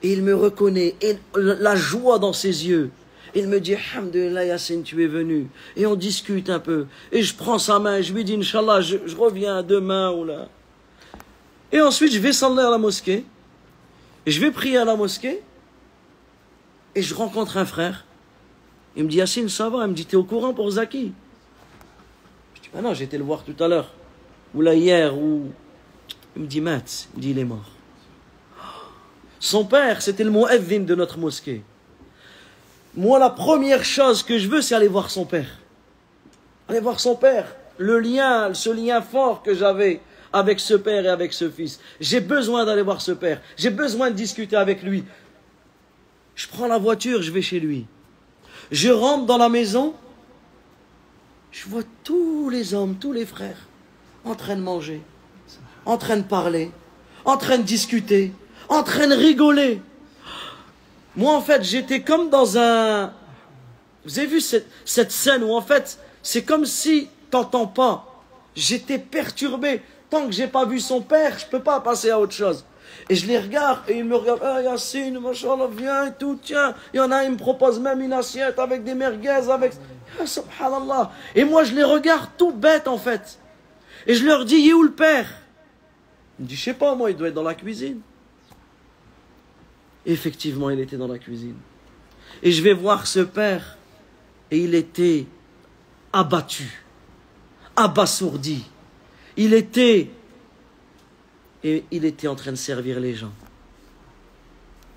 [0.03, 2.91] Et il me reconnaît, et la joie dans ses yeux.
[3.37, 5.47] Il me dit, Alhamdulillah Yassine, tu es venu.
[5.77, 6.87] Et on discute un peu.
[7.13, 10.49] Et je prends sa main, je lui dis, Inch'Allah, je, reviens demain ou là.
[11.71, 13.25] Et ensuite, je vais s'en à la mosquée.
[14.27, 15.43] Et je vais prier à la mosquée.
[16.99, 18.05] Et je rencontre un frère.
[18.97, 19.85] Il me dit, Yassine, ça va?
[19.85, 21.13] Il me dit, t'es au courant pour Zaki?
[22.55, 23.93] Je dis, ben non, j'étais le voir tout à l'heure.
[24.53, 25.45] Ou là hier, ou
[26.35, 27.71] il me dit, Matt, il dit, il est mort.
[29.39, 31.63] Son père, c'était le muezzin de notre mosquée.
[32.97, 35.61] Moi, la première chose que je veux, c'est aller voir son père.
[36.69, 37.55] Aller voir son père.
[37.77, 40.01] Le lien, ce lien fort que j'avais
[40.33, 41.79] avec ce père et avec ce fils.
[42.01, 43.41] J'ai besoin d'aller voir ce père.
[43.57, 45.05] J'ai besoin de discuter avec lui.
[46.39, 47.85] Je prends la voiture, je vais chez lui.
[48.71, 49.95] Je rentre dans la maison.
[51.53, 53.67] Je vois tous les hommes, tous les frères
[54.25, 55.03] en train de manger
[55.89, 56.71] en train de parler,
[57.25, 58.33] en train de discuter,
[58.69, 59.81] en train de rigoler.
[61.17, 63.15] Moi, en fait, j'étais comme dans un...
[64.05, 68.23] Vous avez vu cette, scène où, en fait, c'est comme si t'entends pas.
[68.55, 69.81] J'étais perturbé.
[70.11, 72.67] Tant que j'ai pas vu son père, je peux pas passer à autre chose.
[73.09, 74.43] Et je les regarde et ils me regardent.
[74.43, 76.75] Ah, Yassine, machallah, viens et tout, tiens.
[76.93, 79.73] Il y en a, ils me proposent même une assiette avec des merguez, avec.
[80.21, 81.13] Ah, subhanallah.
[81.35, 83.39] Et moi, je les regarde tout bête, en fait.
[84.07, 85.29] Et je leur dis, il est où le père?
[86.39, 88.01] Il me dit, je sais pas, moi, il doit être dans la cuisine.
[90.07, 91.57] Effectivement, il était dans la cuisine.
[92.43, 93.77] Et je vais voir ce père,
[94.51, 95.27] et il était
[96.13, 96.85] abattu,
[97.77, 98.65] abasourdi.
[99.37, 100.11] Il était,
[101.65, 103.33] et il était en train de servir les gens.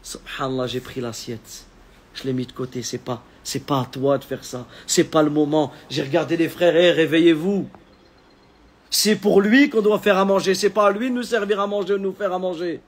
[0.04, 1.66] Subhanallah, j'ai pris l'assiette.
[2.14, 2.84] Je l'ai mis de côté.
[2.84, 4.68] C'est pas, c'est pas à toi de faire ça.
[4.88, 5.72] C'est pas le moment.
[5.90, 7.68] J'ai regardé les frères, et réveillez-vous.
[8.90, 10.54] C'est pour lui qu'on doit faire à manger.
[10.54, 12.82] C'est pas à lui de nous servir à manger de nous faire à manger.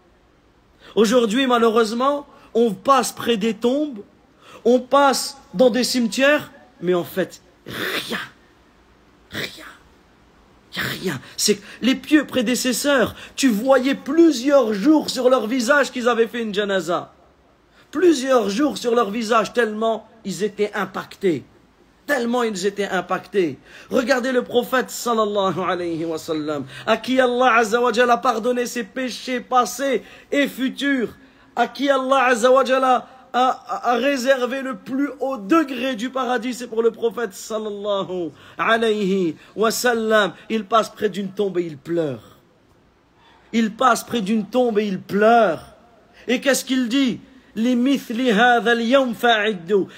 [0.96, 4.00] Aujourd'hui, malheureusement, on passe près des tombes,
[4.66, 8.20] on passe dans des cimetières, mais en fait, rien.
[9.32, 9.66] Rien.
[10.76, 11.22] Il n'y a rien.
[11.38, 16.54] C'est les pieux prédécesseurs, tu voyais plusieurs jours sur leur visage qu'ils avaient fait une
[16.54, 17.14] janaza.
[17.92, 21.44] Plusieurs jours sur leur visage, tellement ils étaient impactés
[22.06, 23.58] tellement ils étaient impactés.
[23.90, 29.40] Regardez le prophète sallallahu alayhi wa sallam, à qui Allah azawajal a pardonné ses péchés
[29.40, 31.10] passés et futurs,
[31.56, 36.84] à qui Allah azawajal a, a, réservé le plus haut degré du paradis, c'est pour
[36.84, 40.34] le prophète sallallahu alayhi wa sallam.
[40.50, 42.38] Il passe près d'une tombe et il pleure.
[43.52, 45.76] Il passe près d'une tombe et il pleure.
[46.28, 47.19] Et qu'est-ce qu'il dit?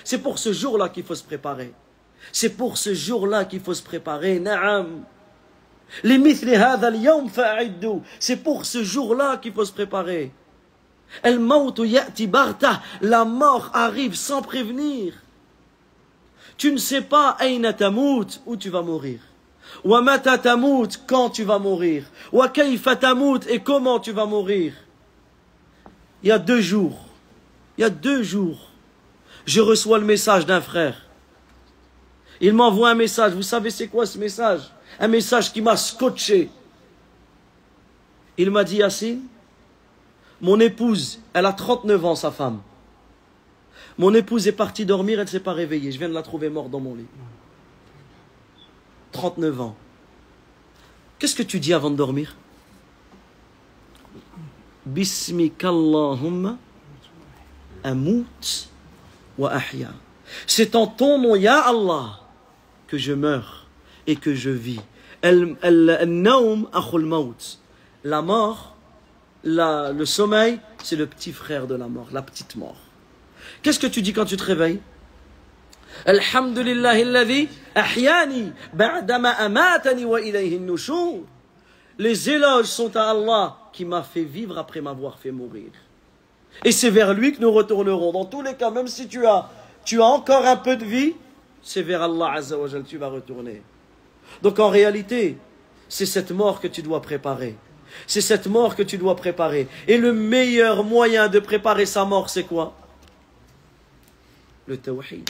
[0.03, 1.73] C'est pour ce jour-là qu'il faut se préparer.
[2.31, 4.41] C'est pour ce jour-là qu'il faut se préparer.
[8.23, 10.31] C'est pour ce jour-là qu'il faut se préparer.
[11.23, 15.13] La mort arrive sans prévenir.
[16.57, 17.35] Tu ne sais pas
[18.45, 19.19] où tu vas mourir.
[21.07, 22.05] quand tu vas mourir.
[23.47, 24.73] et comment tu vas mourir.
[26.23, 26.97] Il y a deux jours,
[27.77, 28.69] il y a deux jours,
[29.45, 31.05] je reçois le message d'un frère
[32.41, 33.33] Il m'envoie un message.
[33.33, 34.61] Vous savez c'est quoi ce message?
[34.99, 36.49] Un message qui m'a scotché.
[38.37, 39.21] Il m'a dit, Yassine,
[40.41, 42.61] mon épouse, elle a 39 ans, sa femme.
[43.97, 45.91] Mon épouse est partie dormir, elle ne s'est pas réveillée.
[45.91, 47.07] Je viens de la trouver morte dans mon lit.
[49.13, 49.75] 39 ans.
[51.17, 52.35] Qu'est-ce que tu dis avant de dormir?
[54.85, 56.57] Bismikallahumma
[57.83, 58.69] amut
[59.37, 59.93] wa ahya.
[60.45, 62.19] C'est en ton nom, Ya Allah,
[62.87, 63.67] que je meurs
[64.07, 64.81] et que je vis.
[68.03, 68.74] La mort,
[69.45, 72.77] le sommeil, c'est le petit frère de la mort, la petite mort.
[73.61, 74.79] Qu'est-ce que tu dis quand tu te réveilles?
[76.05, 76.95] Alhamdulillah
[77.75, 80.59] ahyani ba'dama amatani wa ilayhi.
[81.97, 85.69] Les éloges sont à Allah qui m'a fait vivre après m'avoir fait mourir.
[86.63, 88.11] Et c'est vers lui que nous retournerons.
[88.11, 89.49] Dans tous les cas, même si tu as,
[89.85, 91.13] tu as encore un peu de vie,
[91.61, 93.61] c'est vers Allah Azza tu vas retourner.
[94.41, 95.37] Donc en réalité,
[95.87, 97.55] c'est cette mort que tu dois préparer.
[98.07, 99.67] C'est cette mort que tu dois préparer.
[99.87, 102.75] Et le meilleur moyen de préparer sa mort, c'est quoi?
[104.67, 105.29] Le tawhid.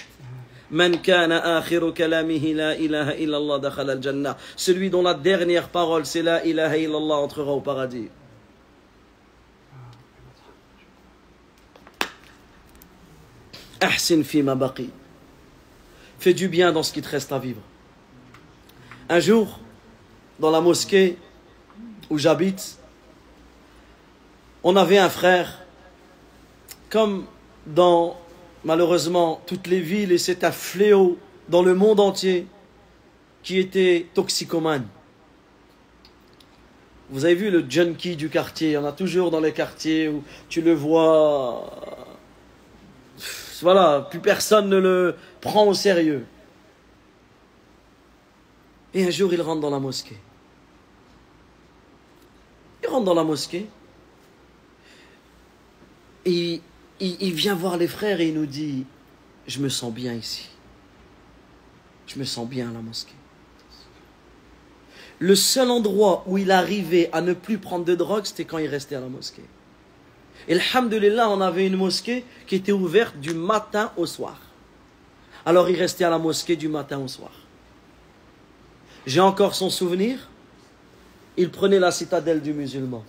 [4.55, 8.07] Celui dont la dernière parole c'est la ilaha illallah entrera au paradis.
[13.79, 14.89] Ahsin fi baqi.
[16.17, 17.61] Fais du bien dans ce qui te reste à vivre.
[19.09, 19.59] Un jour,
[20.39, 21.17] dans la mosquée
[22.09, 22.77] où j'habite,
[24.63, 25.61] on avait un frère,
[26.89, 27.25] comme
[27.65, 28.17] dans
[28.63, 31.17] malheureusement toutes les villes, et c'est un fléau
[31.49, 32.47] dans le monde entier,
[33.43, 34.87] qui était toxicomane.
[37.11, 40.07] Vous avez vu le junkie du quartier, il y en a toujours dans les quartiers
[40.07, 41.69] où tu le vois.
[43.61, 46.25] Voilà, plus personne ne le prend au sérieux.
[48.95, 50.17] Et un jour, il rentre dans la mosquée.
[52.85, 53.67] Il rentre dans la mosquée.
[56.25, 56.61] Et
[56.99, 58.85] il, vient voir les frères et il nous dit,
[59.47, 60.49] je me sens bien ici.
[62.07, 63.13] Je me sens bien à la mosquée.
[65.19, 68.67] Le seul endroit où il arrivait à ne plus prendre de drogue, c'était quand il
[68.67, 69.45] restait à la mosquée.
[70.47, 74.39] Et alhamdulillah, on avait une mosquée qui était ouverte du matin au soir.
[75.45, 77.31] Alors il restait à la mosquée du matin au soir.
[79.05, 80.27] J'ai encore son souvenir.
[81.37, 83.03] Il prenait la citadelle du musulman,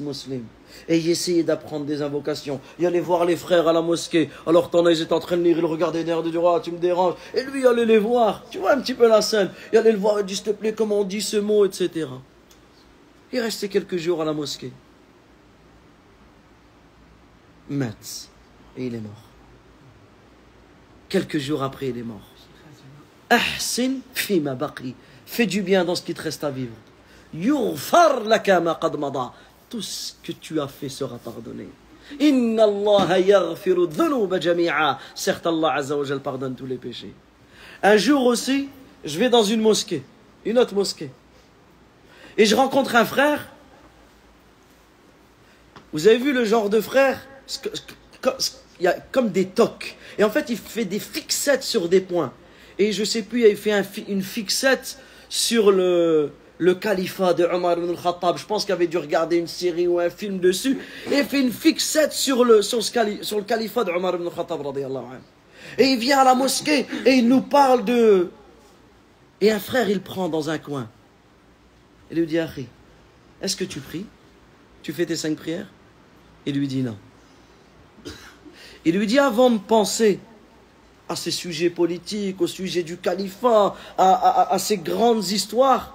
[0.00, 0.44] Muslim.
[0.88, 2.60] Et il essayait d'apprendre des invocations.
[2.78, 4.28] Il allait voir les frères à la mosquée.
[4.46, 6.78] Alors t'en ils étaient en train de lire, il regardait l'air de roi, tu me
[6.78, 7.14] déranges.
[7.34, 8.44] Et lui, il allait les voir.
[8.50, 9.50] Tu vois un petit peu la scène.
[9.72, 12.08] Il allait le voir, il dit, s'il te plaît, comment on dit ce mot, etc.
[13.32, 14.72] Il restait quelques jours à la mosquée.
[17.68, 18.28] Metz.
[18.76, 19.22] Et il est mort.
[21.08, 22.28] Quelques jours après, il est mort.
[23.30, 24.94] Ahsin fima baqi.
[25.26, 26.74] Fais du bien dans ce qui te reste à vivre.
[27.34, 29.32] Yurfar laka ma qad mada
[29.68, 31.68] tout ce que tu as fait sera pardonné.
[35.14, 37.12] Certes, Allah Azza wa pardonne tous les péchés.
[37.82, 38.68] Un jour aussi,
[39.04, 40.02] je vais dans une mosquée,
[40.44, 41.10] une autre mosquée.
[42.36, 43.48] Et je rencontre un frère.
[45.92, 47.20] Vous avez vu le genre de frère?
[48.80, 49.96] Il y a comme des tocs.
[50.18, 52.32] Et en fait, il fait des fixettes sur des points.
[52.78, 57.90] Et je sais plus, il fait une fixette sur le, le califat de Omar ibn
[57.90, 60.78] al-Khattab, je pense qu'il avait dû regarder une série ou un film dessus,
[61.10, 64.62] et fait une fixette sur le, sur, le califat de Omar ibn al-Khattab.
[65.78, 68.30] Et il vient à la mosquée et il nous parle de...
[69.40, 70.88] Et un frère, il prend dans un coin.
[72.10, 72.68] Il lui dit, Harry,
[73.42, 74.06] est-ce que tu pries?
[74.82, 75.66] Tu fais tes cinq prières?
[76.46, 76.96] Il lui dit non.
[78.84, 80.20] Il lui dit, avant de penser
[81.08, 85.93] à ces sujets politiques, au sujet du califat, à ces grandes histoires,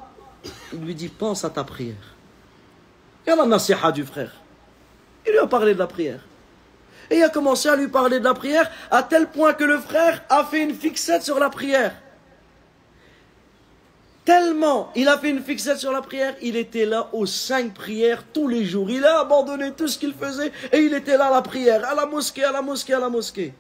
[0.73, 2.15] il lui dit pense à ta prière.
[3.27, 4.31] Il la nasiha du frère.
[5.25, 6.21] Il lui a parlé de la prière.
[7.11, 9.79] Et il a commencé à lui parler de la prière à tel point que le
[9.79, 11.95] frère a fait une fixette sur la prière.
[14.25, 18.23] Tellement il a fait une fixette sur la prière, il était là aux cinq prières
[18.31, 18.89] tous les jours.
[18.89, 21.95] Il a abandonné tout ce qu'il faisait et il était là à la prière, à
[21.95, 23.53] la mosquée, à la mosquée, à la mosquée.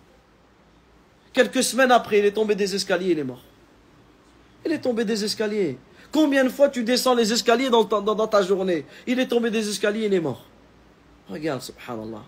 [1.33, 3.41] Quelques semaines après, il est tombé des escaliers, il est mort.
[4.65, 5.77] Il est tombé des escaliers.
[6.11, 10.05] Combien de fois tu descends les escaliers dans ta, journée Il est tombé des escaliers,
[10.05, 10.45] il est mort.
[11.29, 12.23] Regarde, subhanallah.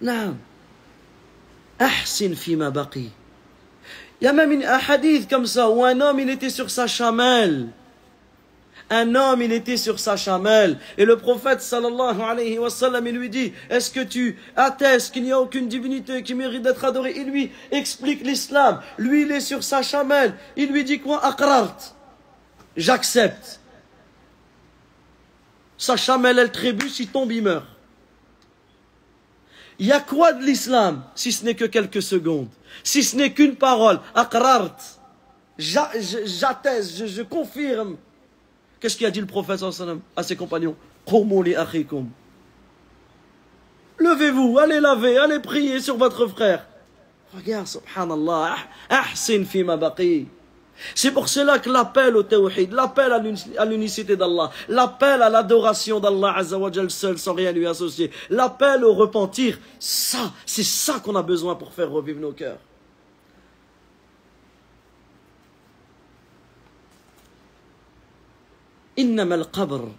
[0.00, 0.36] Non.
[1.78, 3.10] Ahsin fima baqi.
[4.20, 6.86] Il y a même un hadith comme ça où un homme il était sur sa
[6.86, 7.68] chamelle.
[8.90, 10.78] Un homme, il était sur sa chamelle.
[10.96, 15.24] Et le prophète, sallallahu alayhi wa sallam, il lui dit, est-ce que tu attestes qu'il
[15.24, 17.12] n'y a aucune divinité qui mérite d'être adorée?
[17.16, 18.80] Il lui explique l'islam.
[18.96, 20.34] Lui, il est sur sa chamelle.
[20.56, 21.22] Il lui dit quoi?
[21.24, 21.76] Akrart.
[22.76, 23.60] J'accepte.
[25.76, 27.66] Sa chamelle, elle trébuche, il tombe, il meurt.
[29.78, 32.48] Il y a quoi de l'islam si ce n'est que quelques secondes?
[32.82, 34.76] Si ce n'est qu'une parole, akrart.
[35.58, 37.96] J'atteste, je, je confirme
[38.80, 39.60] Qu'est-ce qu'il a dit le prophète
[40.16, 40.76] à ses compagnons
[43.98, 46.66] Levez-vous, allez laver, allez prier sur votre frère.
[47.34, 48.56] Regarde, subhanallah,
[48.88, 49.64] ahsin fi.
[50.94, 53.12] C'est pour cela que l'appel au tawhid, l'appel
[53.58, 58.94] à l'unicité d'Allah, l'appel à l'adoration d'Allah Azzawajal seul sans rien lui associer, l'appel au
[58.94, 62.58] repentir, ça, c'est ça qu'on a besoin pour faire revivre nos cœurs.
[68.99, 69.91] إنما القبر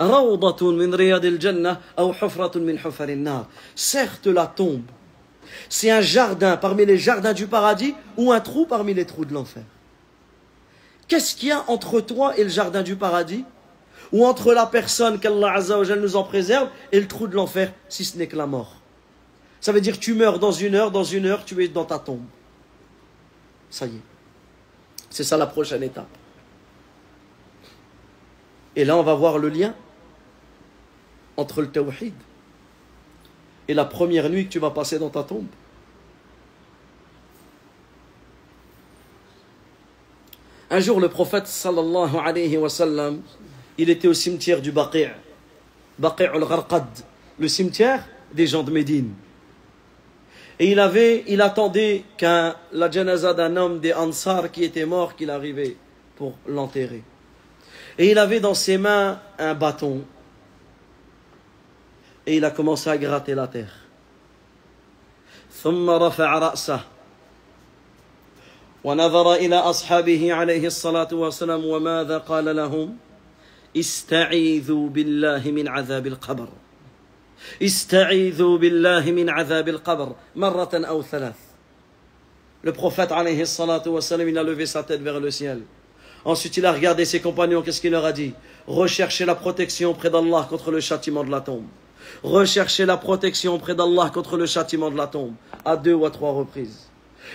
[0.00, 3.46] روضة من رياض الجنة أو حفرة من حفر النار
[3.76, 4.82] certes la tombe
[5.68, 9.34] c'est un jardin parmi les jardins du paradis ou un trou parmi les trous de
[9.34, 9.64] l'enfer
[11.08, 13.44] qu'est-ce qu'il y a entre toi et le jardin du paradis
[14.12, 18.04] ou entre la personne qu'Allah Azzawajal nous en préserve et le trou de l'enfer si
[18.04, 18.76] ce n'est que la mort
[19.60, 21.98] ça veut dire tu meurs dans une heure dans une heure tu es dans ta
[21.98, 22.24] tombe
[23.70, 24.02] ça y est
[25.10, 26.08] c'est ça la prochaine étape
[28.75, 29.75] et là, on va voir le lien
[31.37, 32.13] entre le tawhid
[33.67, 35.47] et la première nuit que tu vas passer dans ta tombe.
[40.69, 43.21] Un jour, le prophète sallallahu alayhi wa sallam,
[43.77, 45.07] il était au cimetière du Baqi'
[45.99, 46.85] Baqi' al-Gharqad,
[47.37, 48.03] le cimetière
[48.33, 49.13] des gens de Médine.
[50.59, 55.15] Et il avait, il attendait qu'un, la janaza d'un homme des Ansar qui était mort,
[55.15, 55.77] qu'il arrivait
[56.15, 57.03] pour l'enterrer.
[57.97, 60.03] Et il avait dans ses mains un bâton.
[62.25, 63.83] Et il a commencé à gratter la terre.
[65.63, 66.79] ثم رفع رأسه
[68.83, 72.97] ونظر إلى أصحابه عليه الصلاة والسلام وماذا قال لهم
[73.77, 76.49] استعيذوا بالله من عذاب القبر
[77.63, 81.35] استعيذوا بالله من عذاب القبر مرة أو ثلاث
[82.65, 85.61] Le prophète عليه الصلاة والسلام il a levé sa tête vers le ciel
[86.24, 88.34] Ensuite, il a regardé ses compagnons, qu'est-ce qu'il leur a dit
[88.66, 91.64] Recherchez la protection près d'Allah contre le châtiment de la tombe.
[92.22, 95.32] Recherchez la protection près d'Allah contre le châtiment de la tombe,
[95.64, 96.88] à deux ou à trois reprises.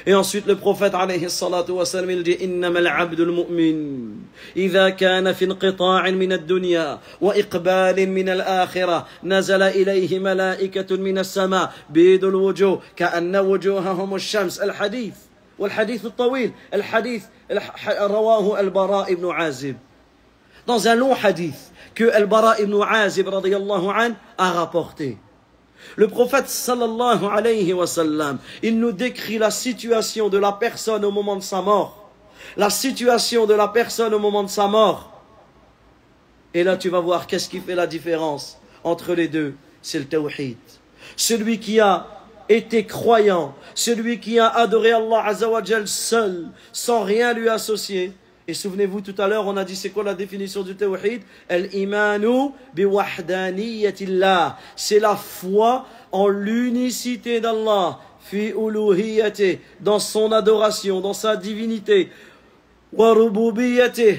[0.06, 4.10] Et ensuite, le prophète, alayhi salatu wa sallam, il dit إنما العبد المؤمن
[4.58, 12.24] إذا كان في انقطاع من الدنيا وإقبال من الآخرة نزل إليه ملائكة من السماء بيد
[12.24, 15.14] الوجوه كأن وجوههم الشمس الحديث
[15.60, 17.24] والحديث الطويل الحديث
[18.00, 19.76] رواه البراء ibn Azib
[20.66, 25.18] dans un long hadith que Al-Bara ibn Azib radiallahu an a rapporté.
[25.96, 31.12] Le prophète sallallahu alayhi wa sallam, il nous décrit la situation de la personne au
[31.12, 32.10] moment de sa mort.
[32.58, 35.22] La situation de la personne au moment de sa mort.
[36.54, 39.56] Et là, tu vas voir qu'est-ce qui fait la différence entre les deux.
[39.82, 40.58] C'est le tawhid.
[41.16, 42.08] Celui qui a
[42.49, 48.13] était croyant, celui qui a adoré Allah Azawajal seul, sans rien lui associer.
[48.47, 51.21] Et souvenez-vous, tout à l'heure, on a dit c'est quoi la définition du tawhid?
[51.51, 52.53] Al-imanu.
[54.75, 58.55] C'est la foi en l'unicité d'Allah, fi
[59.81, 62.09] dans son adoration, dans sa divinité,
[62.91, 63.15] wa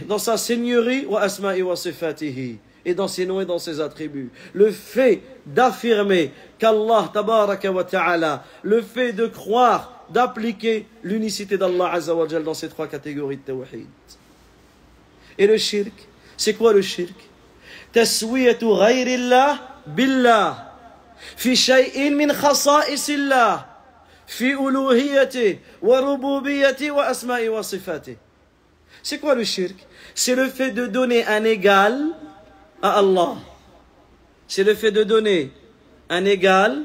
[0.08, 4.31] dans sa seigneurie, wa asma'i wa sifatihi et dans ses noms et dans ses attributs.
[4.53, 12.45] Le fait d'affirmer qu'Allah tabaraka wa ta'ala, le fait de croire, d'appliquer l'unicité d'Allah azawajal
[12.45, 13.87] dans ces trois catégories de tawhid.
[15.39, 15.93] Et le shirk,
[16.37, 17.15] c'est quoi le shirk
[17.95, 20.65] تسوية غير الله بالله
[21.37, 23.65] في شيء من خصائص الله
[24.27, 28.17] في ألوهيته وربوبيته وأسمائه وصفاته
[29.03, 29.77] C'est quoi le shirk
[30.15, 32.01] C'est le fait de donner un égal
[32.82, 33.36] à Allah.
[34.48, 35.52] C'est le fait de donner
[36.10, 36.84] un égal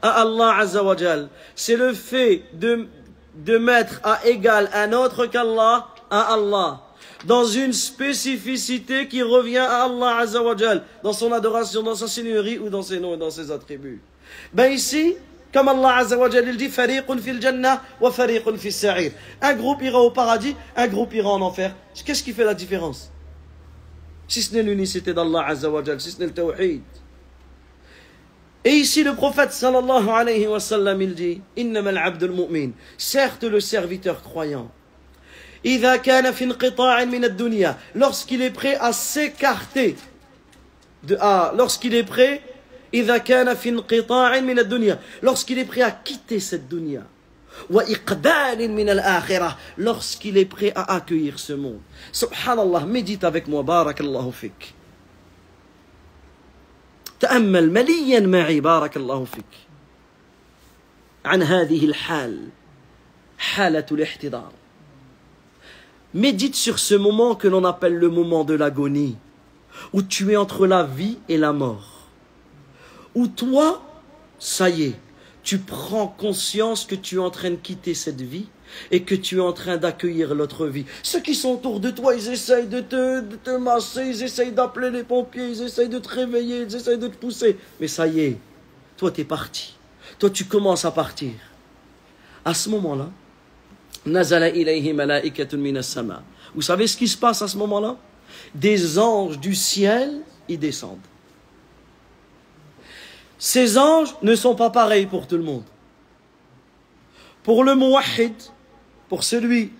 [0.00, 1.28] à Allah Azzawajal.
[1.54, 6.80] C'est le fait de, mettre à égal un autre qu'Allah à Allah.
[7.24, 10.82] Dans une spécificité qui revient à Allah Azzawajal.
[11.02, 14.02] Dans son adoration, dans sa seigneurie ou dans ses noms et dans ses attributs.
[14.52, 15.16] Ben ici,
[15.52, 19.12] comme Allah Azzawajal il dit, fil jannah wa fil sa'ir.
[19.40, 21.74] Un groupe ira au paradis, un groupe ira en enfer.
[22.04, 23.11] Qu'est-ce qui fait la différence?
[24.32, 26.80] si ce n'est l'unicité d'Allah Azzawajal, si ce n'est le tawhid.
[28.64, 34.22] Et ici, le prophète sallallahu alayhi wa sallam, il dit abdul mu'min, certes le serviteur
[34.22, 34.70] croyant.
[37.94, 39.96] Lorsqu'il est prêt à s'écarter,
[41.20, 42.40] ah, lorsqu'il est prêt,
[45.22, 47.02] lorsqu'il est prêt à quitter cette dunya,
[49.77, 51.81] lorsqu'il est prêt à accueillir ce monde
[52.11, 54.73] subhanallah médite avec moi بارك الله فيك
[57.19, 59.53] تأمل مليا معي بارك الله فيك
[61.25, 62.49] عن هذه الحال
[63.37, 64.51] حالة الاحتضار
[66.13, 69.17] Médite sur ce moment que l'on appelle le moment de l'agonie,
[69.93, 72.07] où tu es entre la vie et la mort.
[73.13, 73.83] Où toi,
[74.39, 74.99] ça y est,
[75.42, 78.46] tu prends conscience que tu es en train de quitter cette vie
[78.90, 80.86] et que tu es en train d'accueillir l'autre vie.
[81.02, 84.52] Ceux qui sont autour de toi, ils essayent de te, de te masser, ils essayent
[84.52, 87.56] d'appeler les pompiers, ils essayent de te réveiller, ils essayent de te pousser.
[87.80, 88.38] Mais ça y est,
[88.96, 89.74] toi tu es parti.
[90.18, 91.32] Toi tu commences à partir.
[92.44, 93.10] À ce moment-là,
[96.54, 97.96] vous savez ce qui se passe à ce moment-là?
[98.54, 100.98] Des anges du ciel y descendent.
[103.44, 105.64] Ces anges ne sont pas pareils pour tout le monde.
[107.42, 108.36] Pour le muwahid,
[109.08, 109.72] pour celui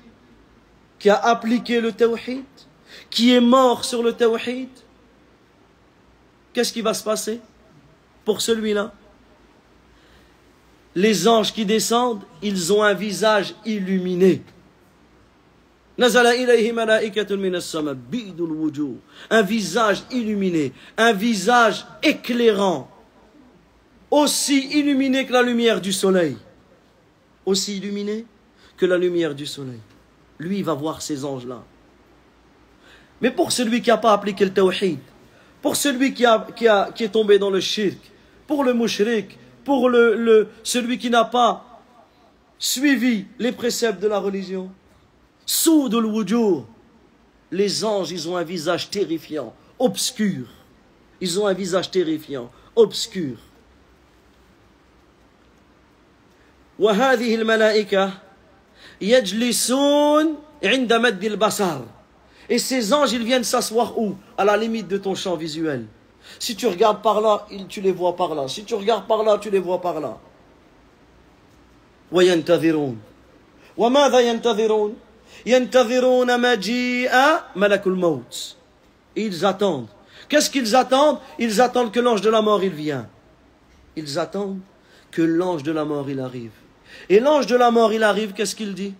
[0.99, 2.43] qui a appliqué le tawhid,
[3.09, 4.69] qui est mort sur le tawhid,
[6.53, 7.41] qu'est-ce qui va se passer
[8.25, 8.93] pour celui-là?
[10.97, 14.43] Les anges qui descendent, ils ont un visage illuminé.
[15.97, 16.09] Un
[19.43, 22.92] visage illuminé, un visage éclairant,
[24.13, 26.37] aussi illuminé que la lumière du soleil.
[27.47, 28.27] Aussi illuminé
[28.77, 29.81] que la lumière du soleil.
[30.39, 31.65] Lui, va voir ces anges-là.
[33.23, 34.99] Mais pour celui qui n'a pas appliqué le tawhid,
[35.63, 37.99] pour celui qui, est tombé dans le shirk,
[38.47, 39.91] pour le mushrik, pour
[40.63, 41.81] celui qui n'a pas
[42.59, 44.71] suivi les préceptes de la religion.
[45.47, 46.67] Soudul wujur.
[47.51, 50.47] Les anges, ils ont un visage terrifiant, obscur.
[51.21, 53.39] Ils ont un visage terrifiant, obscur.
[56.80, 58.12] وهذه الملائكة
[59.02, 61.80] يجلسون عند مد البصر
[62.50, 65.86] et ces anges ils viennent s'asseoir où à la limite de ton champ visuel
[66.40, 68.48] si tu regardes par là, tu les vois par là.
[68.48, 70.18] Si tu regardes par là, tu les vois par là.
[72.12, 72.98] وينتظرون
[73.78, 74.96] وماذا ينتظرون
[75.46, 77.12] ينتظرون مجيء
[77.56, 78.56] ملك الموت
[79.18, 79.88] ils attendent
[80.30, 83.10] qu'est-ce qu'ils attendent ils attendent que l'ange de la mort il vient
[83.98, 84.62] ils attendent
[85.12, 86.52] que l'ange de la mort il arrive
[87.10, 88.94] et l'ange de la mort il arrive qu'est-ce qu'il dit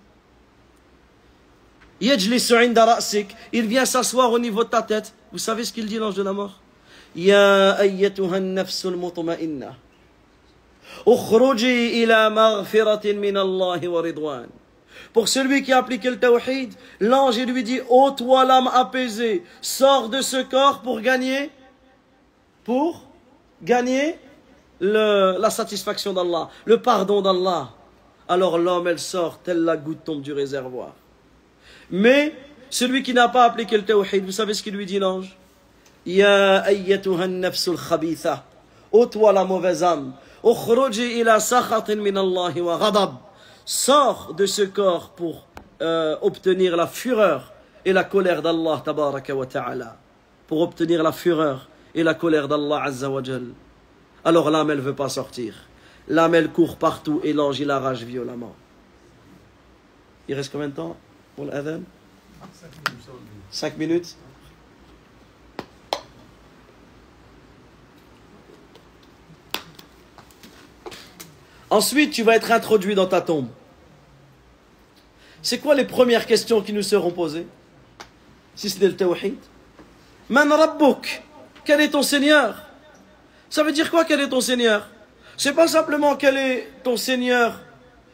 [2.00, 6.24] il vient s'asseoir au niveau de ta tête vous savez ce qu'il dit l'ange de
[6.24, 6.60] la mort
[7.18, 9.74] يا أيتها النفس المطمئنة
[11.08, 14.50] اخرجي إلى مغفرة من الله ورضوان
[15.14, 20.10] Pour celui qui a appliqué le tawhid, l'ange lui dit Ô toi l'âme apaisée, sors
[20.10, 21.52] de ce corps pour gagner,
[22.64, 23.04] pour
[23.62, 24.18] gagner
[24.80, 27.70] le, la satisfaction d'Allah, le pardon d'Allah.
[28.29, 30.93] Alors l'homme, elle sort, telle la goutte tombe du réservoir.
[31.91, 32.35] Mais
[32.71, 35.37] celui qui n'a pas appliqué le tawhid, vous savez ce qu'il lui dit l'ange?
[36.07, 36.65] Ya
[37.29, 38.45] nafsul khabitha.
[38.91, 40.15] Ô toi la mauvaise âme.
[40.45, 43.13] Ila wa ghadab.
[43.65, 45.47] Sors de ce corps pour
[45.81, 47.53] euh, obtenir la fureur
[47.85, 49.97] et la colère d'Allah tabaraka wa ta'ala.
[50.47, 53.45] Pour obtenir la fureur et la colère d'Allah azza wa jal.
[54.25, 55.55] Alors l'âme elle veut pas sortir.
[56.09, 58.55] L'âme elle court partout et l'ange il arrache violemment.
[60.29, 60.97] Il reste combien de temps
[61.37, 61.81] pour l'adhan
[63.51, 64.17] 5 minutes.
[71.71, 73.49] Ensuite, tu vas être introduit dans ta tombe.
[75.41, 77.47] C'est quoi les premières questions qui nous seront posées?
[78.55, 79.37] Si c'est le tawhid.
[80.29, 80.53] Man
[81.65, 82.63] Quel est ton Seigneur?
[83.49, 84.89] Ça veut dire quoi quel est ton Seigneur?
[85.37, 87.61] C'est pas simplement quel est ton Seigneur,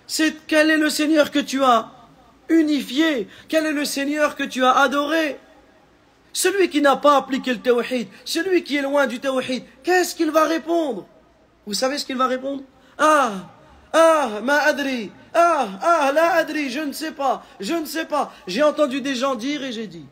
[0.07, 1.91] c'est quel est le Seigneur que tu as
[2.49, 5.39] unifié, quel est le Seigneur que tu as adoré.
[6.33, 10.31] Celui qui n'a pas appliqué le tawhid, celui qui est loin du tawhid, qu'est-ce qu'il
[10.31, 11.07] va répondre?
[11.67, 12.63] Vous savez ce qu'il va répondre?
[12.97, 13.33] Ah,
[13.93, 18.33] ah, ma adri, ah, ah, la adri, je ne sais pas, je ne sais pas.
[18.47, 20.07] J'ai entendu des gens dire et j'ai dit.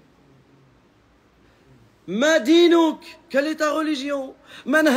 [2.07, 4.35] Madinouk, quelle est ta religion
[4.65, 4.89] Man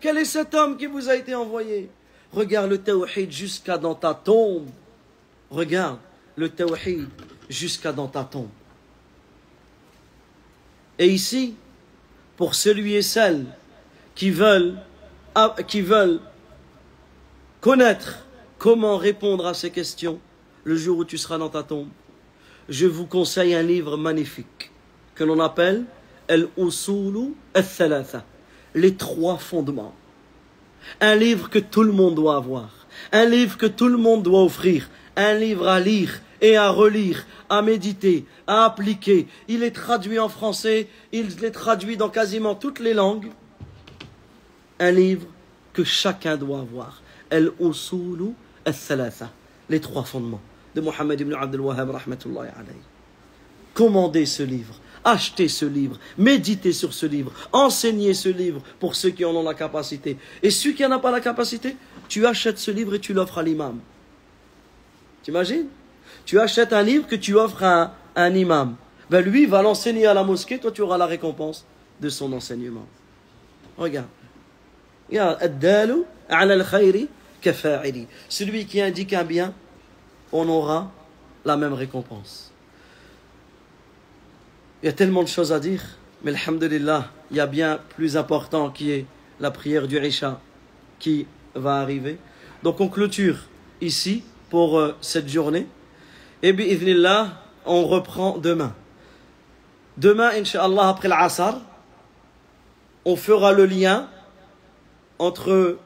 [0.00, 1.90] Quel est cet homme qui vous a été envoyé
[2.32, 4.68] Regarde le tawhid jusqu'à dans ta tombe.
[5.50, 5.98] Regarde
[6.36, 7.06] le tawhid
[7.50, 8.48] jusqu'à dans ta tombe.
[10.98, 11.54] Et ici,
[12.36, 13.44] pour celui et celle
[14.14, 14.78] qui veulent
[15.68, 16.20] qui veulent
[17.60, 18.26] connaître
[18.56, 20.18] comment répondre à ces questions,
[20.64, 21.88] le jour où tu seras dans ta tombe,
[22.68, 24.72] je vous conseille un livre magnifique
[25.18, 25.84] que l'on appelle
[26.28, 28.24] Al-Usulu al-Thalatha,
[28.74, 29.94] les trois fondements.
[31.00, 32.70] Un livre que tout le monde doit avoir,
[33.12, 37.26] un livre que tout le monde doit offrir, un livre à lire et à relire,
[37.48, 39.26] à méditer, à appliquer.
[39.48, 43.30] Il est traduit en français, il est traduit dans quasiment toutes les langues.
[44.78, 45.26] Un livre
[45.72, 47.02] que chacun doit avoir.
[47.32, 49.30] Al-Usulu al-Thalatha,
[49.68, 50.40] les trois fondements
[50.76, 52.50] de Mohammed ibn Abdul Wahhab rahmatullahi.
[53.74, 54.74] Commandez ce livre,
[55.08, 59.42] achetez ce livre, méditez sur ce livre, enseignez ce livre pour ceux qui en ont
[59.42, 60.16] la capacité.
[60.42, 61.76] Et ceux qui n'en ont pas la capacité,
[62.08, 63.80] tu achètes ce livre et tu l'offres à l'imam.
[65.22, 65.66] T'imagines?
[66.24, 68.76] Tu achètes un livre que tu offres à un, imam.
[69.10, 71.64] Ben lui va l'enseigner à la mosquée, toi tu auras la récompense
[72.00, 72.86] de son enseignement.
[73.76, 74.08] Regarde.
[78.28, 79.54] Celui qui indique un bien,
[80.32, 80.90] on aura
[81.44, 82.47] la même récompense.
[84.82, 85.82] Il y a tellement de choses à dire,
[86.22, 89.06] mais alhamdulillah, il y a bien plus important qui est
[89.40, 90.40] la prière du Isha
[91.00, 92.18] qui va arriver.
[92.62, 93.38] Donc on clôture
[93.80, 95.66] ici pour euh, cette journée.
[96.42, 98.72] Et bi'idhnillah, on reprend demain.
[99.96, 101.60] Demain, Inch'Allah, après l'Asr,
[103.04, 104.08] on fera le lien
[105.18, 105.78] entre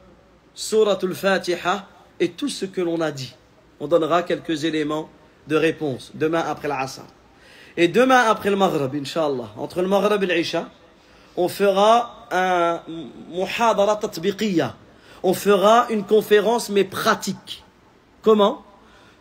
[0.53, 1.87] Surat al-Fatiha
[2.19, 3.35] et tout ce que l'on a dit.
[3.79, 5.09] On donnera quelques éléments
[5.47, 7.01] de réponse demain après l'Asr.
[7.75, 10.69] Et demain après le Maghrib, Inch'Allah, entre le Maghrib et l'Isha,
[11.35, 12.81] on fera un
[13.31, 14.75] muhadara tatbiqiyya.
[15.23, 17.63] On fera une conférence mais pratique.
[18.21, 18.63] Comment?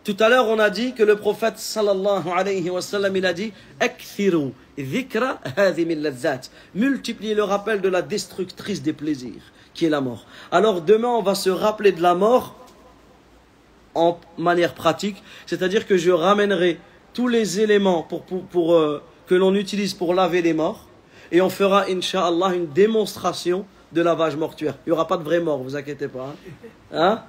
[0.05, 3.33] Tout à l'heure, on a dit que le prophète sallallahu alayhi wa sallam, il a
[3.33, 5.39] dit Akthiru dhikra
[6.75, 9.43] Multipliez le rappel de la destructrice des plaisirs,
[9.75, 10.27] qui est la mort.
[10.51, 12.57] Alors demain, on va se rappeler de la mort
[13.95, 16.79] en manière pratique, c'est-à-dire que je ramènerai
[17.13, 18.07] tous les éléments
[18.51, 20.87] pour, euh, que l'on utilise pour laver les morts,
[21.31, 24.75] et on fera, inshallah, une démonstration de lavage mortuaire.
[24.87, 26.35] Il n'y aura pas de vraie mort, vous inquiétez pas.
[26.93, 26.99] Hein.
[26.99, 27.23] hein?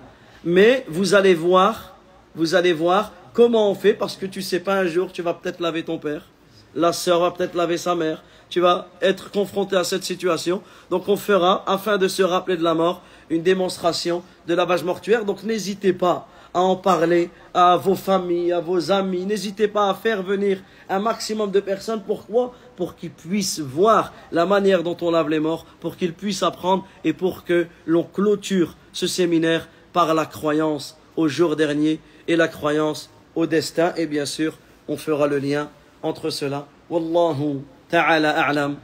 [0.44, 1.96] Mais vous allez voir,
[2.36, 5.34] vous allez voir comment on fait, parce que tu sais pas un jour, tu vas
[5.34, 6.28] peut-être laver ton père,
[6.76, 10.62] la sœur va peut-être laver sa mère, tu vas être confronté à cette situation.
[10.90, 15.26] Donc on fera, afin de se rappeler de la mort, une démonstration de lavage mortuaire.
[15.26, 19.27] Donc n'hésitez pas à en parler à vos familles, à vos amis.
[19.27, 22.03] N'hésitez pas à faire venir un maximum de personnes.
[22.07, 26.43] Pourquoi Pour qu'ils puissent voir la manière dont on lave les morts, pour qu'ils puissent
[26.43, 32.37] apprendre et pour que l'on clôture ce séminaire par la croyance au jour dernier et
[32.37, 33.93] la croyance au destin.
[33.97, 35.69] Et bien sûr, on fera le lien
[36.03, 36.67] entre cela.
[36.91, 38.77] Wallahu ta'ala a'lam.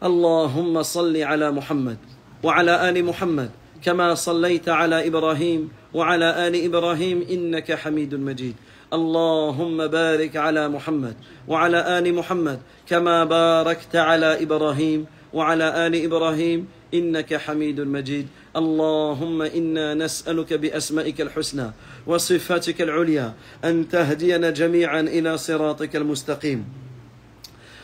[0.00, 1.98] Allahumma salli ala Muhammad
[2.42, 3.50] wa ala ali Muhammad.
[3.82, 8.55] كما صليت على ابراهيم وعلى آل إبراهيم إنك حميد مجيد.
[8.93, 11.15] اللهم بارك على محمد
[11.47, 18.27] وعلى آل محمد كما باركت على إبراهيم وعلى آل إبراهيم إنك حميد مجيد.
[18.55, 21.71] اللهم إنا نسألك بأسمائك الحسنى
[22.07, 23.33] وصفاتك العليا
[23.63, 26.65] أن تهدينا جميعا إلى صراطك المستقيم.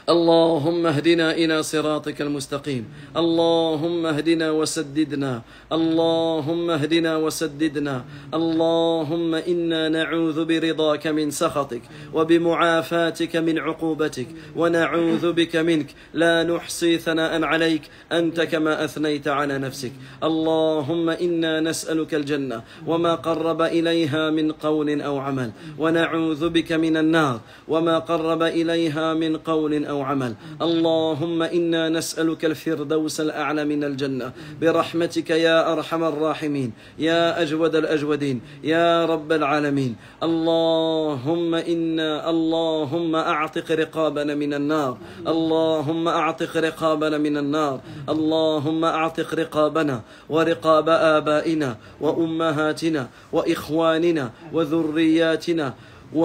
[0.07, 2.85] اللهم اهدنا إلى صراطك المستقيم.
[3.17, 5.41] اللهم اهدنا وسددنا.
[5.71, 8.05] اللهم اهدنا وسددنا.
[8.33, 11.81] اللهم إنا نعوذ برضاك من سخطك
[12.13, 15.89] وبمعافاتك من عقوبتك ونعوذ بك منك.
[16.13, 17.81] لا نحصي ثناء عليك.
[18.11, 19.91] أنت كما أثنيت على نفسك.
[20.23, 25.51] اللهم إنا نسألك الجنة وما قرب إليها من قول أو عمل.
[25.77, 30.33] ونعوذ بك من النار وما قرب إليها من قول أو عمل.
[30.61, 34.31] اللهم إنا نسألك الفردوس الأعلى من الجنة.
[34.61, 36.69] برحمتك يا أرحم الراحمين.
[36.99, 38.41] يا أجود الأجودين.
[38.63, 39.95] يا رب العالمين.
[40.23, 44.97] اللهم إنا اللهم أعتق رقابنا من النار.
[45.27, 47.79] اللهم أعتق رقابنا من النار.
[48.09, 51.69] اللهم أعتق رقابنا ورقاب آبائنا
[52.01, 55.73] وأمهاتنا وإخواننا وذرياتنا
[56.15, 56.23] و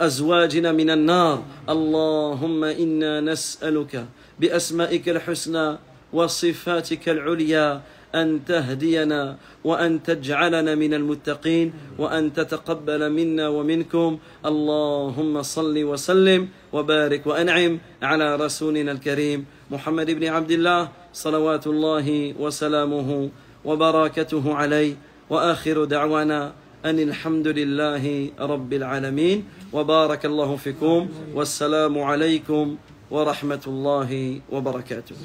[0.00, 1.42] أزواجنا من النار.
[1.68, 4.04] اللهم إنا نسألك
[4.40, 5.78] بأسمائك الحسنى
[6.12, 7.80] وصفاتك العليا
[8.14, 14.18] أن تهدينا وأن تجعلنا من المتقين وأن تتقبل منا ومنكم.
[14.46, 23.30] اللهم صل وسلم وبارك وأنعم على رسولنا الكريم محمد بن عبد الله صلوات الله وسلامه
[23.64, 24.94] وبركاته عليه.
[25.30, 26.52] وآخر دعوانا
[26.84, 29.44] أن الحمد لله رب العالمين.
[29.72, 32.76] وبارك الله فيكم والسلام عليكم
[33.10, 35.16] ورحمة الله وبركاته.